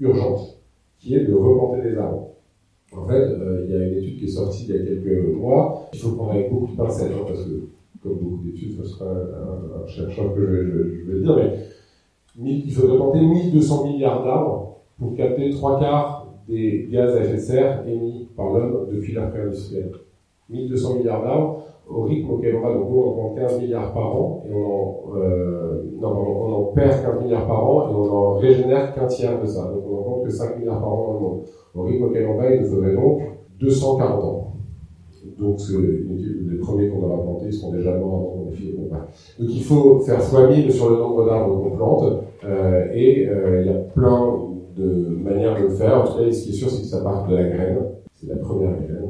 urgente, 0.00 0.58
qui 0.99 1.14
est 1.14 1.25
de 1.25 1.34
replanter 1.34 1.88
des 1.88 1.96
arbres. 1.96 2.30
En 2.96 3.06
fait, 3.06 3.14
euh, 3.14 3.64
il 3.64 3.75
y 3.75 3.76
a 3.76 3.87
une 3.87 3.99
étude 3.99 4.18
qui 4.18 4.25
est 4.25 4.28
sortie 4.28 4.66
il 4.68 4.75
y 4.75 4.78
a 4.78 4.82
quelques 4.84 5.34
mois. 5.37 5.88
Il 5.92 5.99
faut 5.99 6.12
qu'on 6.12 6.32
ait 6.32 6.49
beaucoup 6.49 6.73
de 6.73 6.76
pincettes, 6.76 7.12
hein, 7.12 7.25
parce 7.26 7.44
que, 7.44 7.68
comme 8.02 8.18
beaucoup 8.18 8.42
d'études, 8.44 8.76
ce 8.76 8.84
sera 8.84 9.11
un, 9.11 9.87
chercheur 9.87 10.34
que 10.34 10.40
je, 11.06 11.12
vais 11.12 11.20
dire, 11.20 11.37
mais 11.37 12.50
il 12.50 12.73
faudrait 12.73 12.96
planter 12.96 13.20
1200 13.20 13.92
milliards 13.92 14.25
d'arbres 14.25 14.78
pour 14.99 15.14
capter 15.14 15.50
trois 15.50 15.78
quarts 15.78 16.34
des 16.49 16.88
gaz 16.90 17.14
à 17.16 17.25
effet 17.25 17.34
de 17.34 17.38
serre 17.38 17.84
émis 17.87 18.28
par 18.37 18.50
l'homme 18.50 18.88
depuis 18.92 19.12
l'ère 19.12 19.30
pré-industrielle. 19.30 19.92
1200 20.50 20.96
milliards 20.96 21.22
d'arbres, 21.22 21.64
au 21.88 22.02
rythme 22.02 22.30
auquel 22.30 22.56
on 22.56 22.60
va, 22.60 22.74
donc 22.74 22.88
on 22.90 23.20
en 23.20 23.34
15 23.34 23.60
milliards 23.60 23.92
par 23.92 24.16
an, 24.16 24.42
et 24.48 24.54
on 24.54 24.66
en, 24.66 25.16
euh, 25.16 26.72
perd 26.74 27.02
15 27.04 27.22
milliards 27.22 27.46
par 27.46 27.64
an, 27.64 27.90
et 27.90 27.94
on 27.94 28.12
en 28.12 28.34
régénère 28.34 28.94
qu'un 28.94 29.06
tiers 29.06 29.40
de 29.40 29.46
ça. 29.46 29.64
Donc 29.64 29.84
on 29.90 29.98
en 29.98 30.02
compte 30.02 30.24
que 30.24 30.30
5 30.30 30.58
milliards 30.58 30.80
par 30.80 30.92
an 30.92 31.06
dans 31.06 31.12
le 31.14 31.20
monde. 31.20 31.40
Au 31.74 31.82
rythme 31.82 32.04
auquel 32.04 32.26
on 32.26 32.36
va, 32.36 32.54
il 32.54 32.62
nous 32.62 32.68
faudrait 32.68 32.94
donc 32.94 33.22
240 33.60 34.24
ans. 34.24 34.50
Donc 35.38 35.58
les 35.70 36.58
premiers 36.58 36.88
qu'on 36.88 37.02
aura 37.02 37.22
plantés 37.22 37.50
seront 37.50 37.72
déjà 37.72 37.96
morts 37.96 38.14
avant 38.14 38.24
qu'on 38.26 38.50
ait 38.50 39.38
Donc 39.38 39.48
il 39.56 39.62
faut 39.64 39.98
faire 40.00 40.20
x1000 40.20 40.70
sur 40.70 40.90
le 40.90 40.96
nombre 40.96 41.26
d'arbres 41.26 41.60
qu'on 41.60 41.76
plante, 41.76 42.04
euh, 42.44 42.86
et 42.92 43.28
euh, 43.28 43.62
il 43.62 43.66
y 43.66 43.70
a 43.70 43.78
plein 43.78 44.36
de 44.76 44.84
manières 45.22 45.56
de 45.58 45.62
le 45.64 45.70
faire. 45.70 46.02
En 46.02 46.04
tout 46.04 46.18
cas, 46.18 46.30
ce 46.30 46.44
qui 46.44 46.50
est 46.50 46.52
sûr, 46.52 46.70
c'est 46.70 46.82
que 46.82 46.88
ça 46.88 47.02
part 47.02 47.26
de 47.28 47.34
la 47.34 47.44
graine. 47.44 47.78
C'est 48.14 48.28
la 48.28 48.36
première 48.36 48.72
graine. 48.72 49.03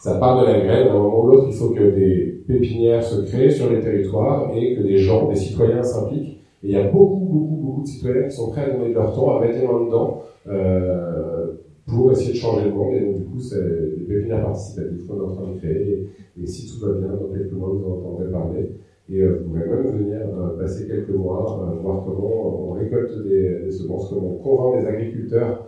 Ça 0.00 0.14
part 0.14 0.40
de 0.40 0.46
la 0.46 0.60
graine. 0.60 0.88
À 0.88 0.92
un 0.92 0.98
moment 0.98 1.24
ou 1.24 1.26
l'autre, 1.28 1.46
il 1.48 1.54
faut 1.54 1.70
que 1.70 1.90
des 1.90 2.42
pépinières 2.48 3.04
se 3.04 3.20
créent 3.20 3.50
sur 3.50 3.70
les 3.70 3.80
territoires 3.80 4.50
et 4.56 4.74
que 4.74 4.82
des 4.82 4.96
gens, 4.96 5.28
des 5.28 5.36
citoyens 5.36 5.82
s'impliquent. 5.82 6.40
Et 6.62 6.68
il 6.68 6.70
y 6.70 6.76
a 6.76 6.88
beaucoup, 6.88 7.26
beaucoup, 7.26 7.56
beaucoup 7.56 7.82
de 7.82 7.86
citoyens 7.86 8.28
qui 8.28 8.34
sont 8.34 8.50
prêts 8.50 8.64
à 8.64 8.76
donner 8.76 8.94
leur 8.94 9.14
temps, 9.14 9.36
à 9.36 9.40
mettre 9.40 9.60
les 9.60 9.66
mains 9.66 9.84
dedans, 9.84 10.22
euh, 10.48 11.52
pour 11.86 12.12
essayer 12.12 12.32
de 12.32 12.38
changer 12.38 12.64
le 12.64 12.74
monde. 12.74 12.94
Et 12.94 13.00
donc, 13.00 13.16
du 13.18 13.24
coup, 13.24 13.40
c'est 13.40 13.60
des 13.60 14.04
pépinières 14.08 14.42
participatives 14.42 15.06
qu'on 15.06 15.16
est 15.18 15.26
en 15.26 15.32
train 15.32 15.52
de 15.52 15.58
créer. 15.58 16.08
Et, 16.42 16.46
si 16.46 16.66
tout 16.66 16.86
va 16.86 16.94
bien, 16.94 17.08
dans 17.08 17.28
quelques 17.34 17.52
mois, 17.52 17.68
vous 17.68 17.84
en 17.84 17.98
entendrez 17.98 18.30
parler. 18.30 18.70
Et 19.12 19.20
euh, 19.20 19.42
vous 19.42 19.50
pourrez 19.50 19.68
même 19.68 19.98
venir 19.98 20.20
euh, 20.20 20.58
passer 20.58 20.86
quelques 20.86 21.10
mois, 21.10 21.68
euh, 21.68 21.82
voir 21.82 22.04
comment 22.06 22.70
on 22.70 22.72
récolte 22.72 23.22
des, 23.24 23.64
des, 23.64 23.70
semences, 23.70 24.08
comment 24.08 24.28
on 24.28 24.36
convainc 24.36 24.80
les 24.80 24.86
agriculteurs 24.86 25.66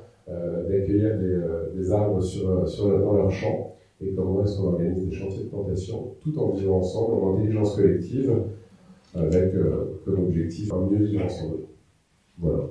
d'accueillir 0.69 1.19
des, 1.19 1.77
des, 1.77 1.93
arbres 1.93 2.23
sur, 2.23 2.67
sur, 2.67 2.99
dans 3.01 3.15
leurs 3.15 3.31
champs 3.31 3.73
et 4.03 4.13
comment 4.15 4.45
est-ce 4.45 4.59
qu'on 4.59 4.69
organise 4.69 5.09
des 5.09 5.15
chantiers 5.15 5.45
de 5.45 5.49
plantation 5.49 6.15
tout 6.21 6.37
en 6.39 6.51
vivant 6.51 6.79
ensemble, 6.79 7.25
en 7.25 7.37
intelligence 7.37 7.77
collective, 7.77 8.35
avec 9.15 9.55
euh, 9.55 10.01
comme 10.05 10.25
objectif 10.25 10.73
un 10.73 10.87
mieux 10.87 11.05
vivre 11.05 11.25
ensemble. 11.25 11.59
Voilà. 12.39 12.71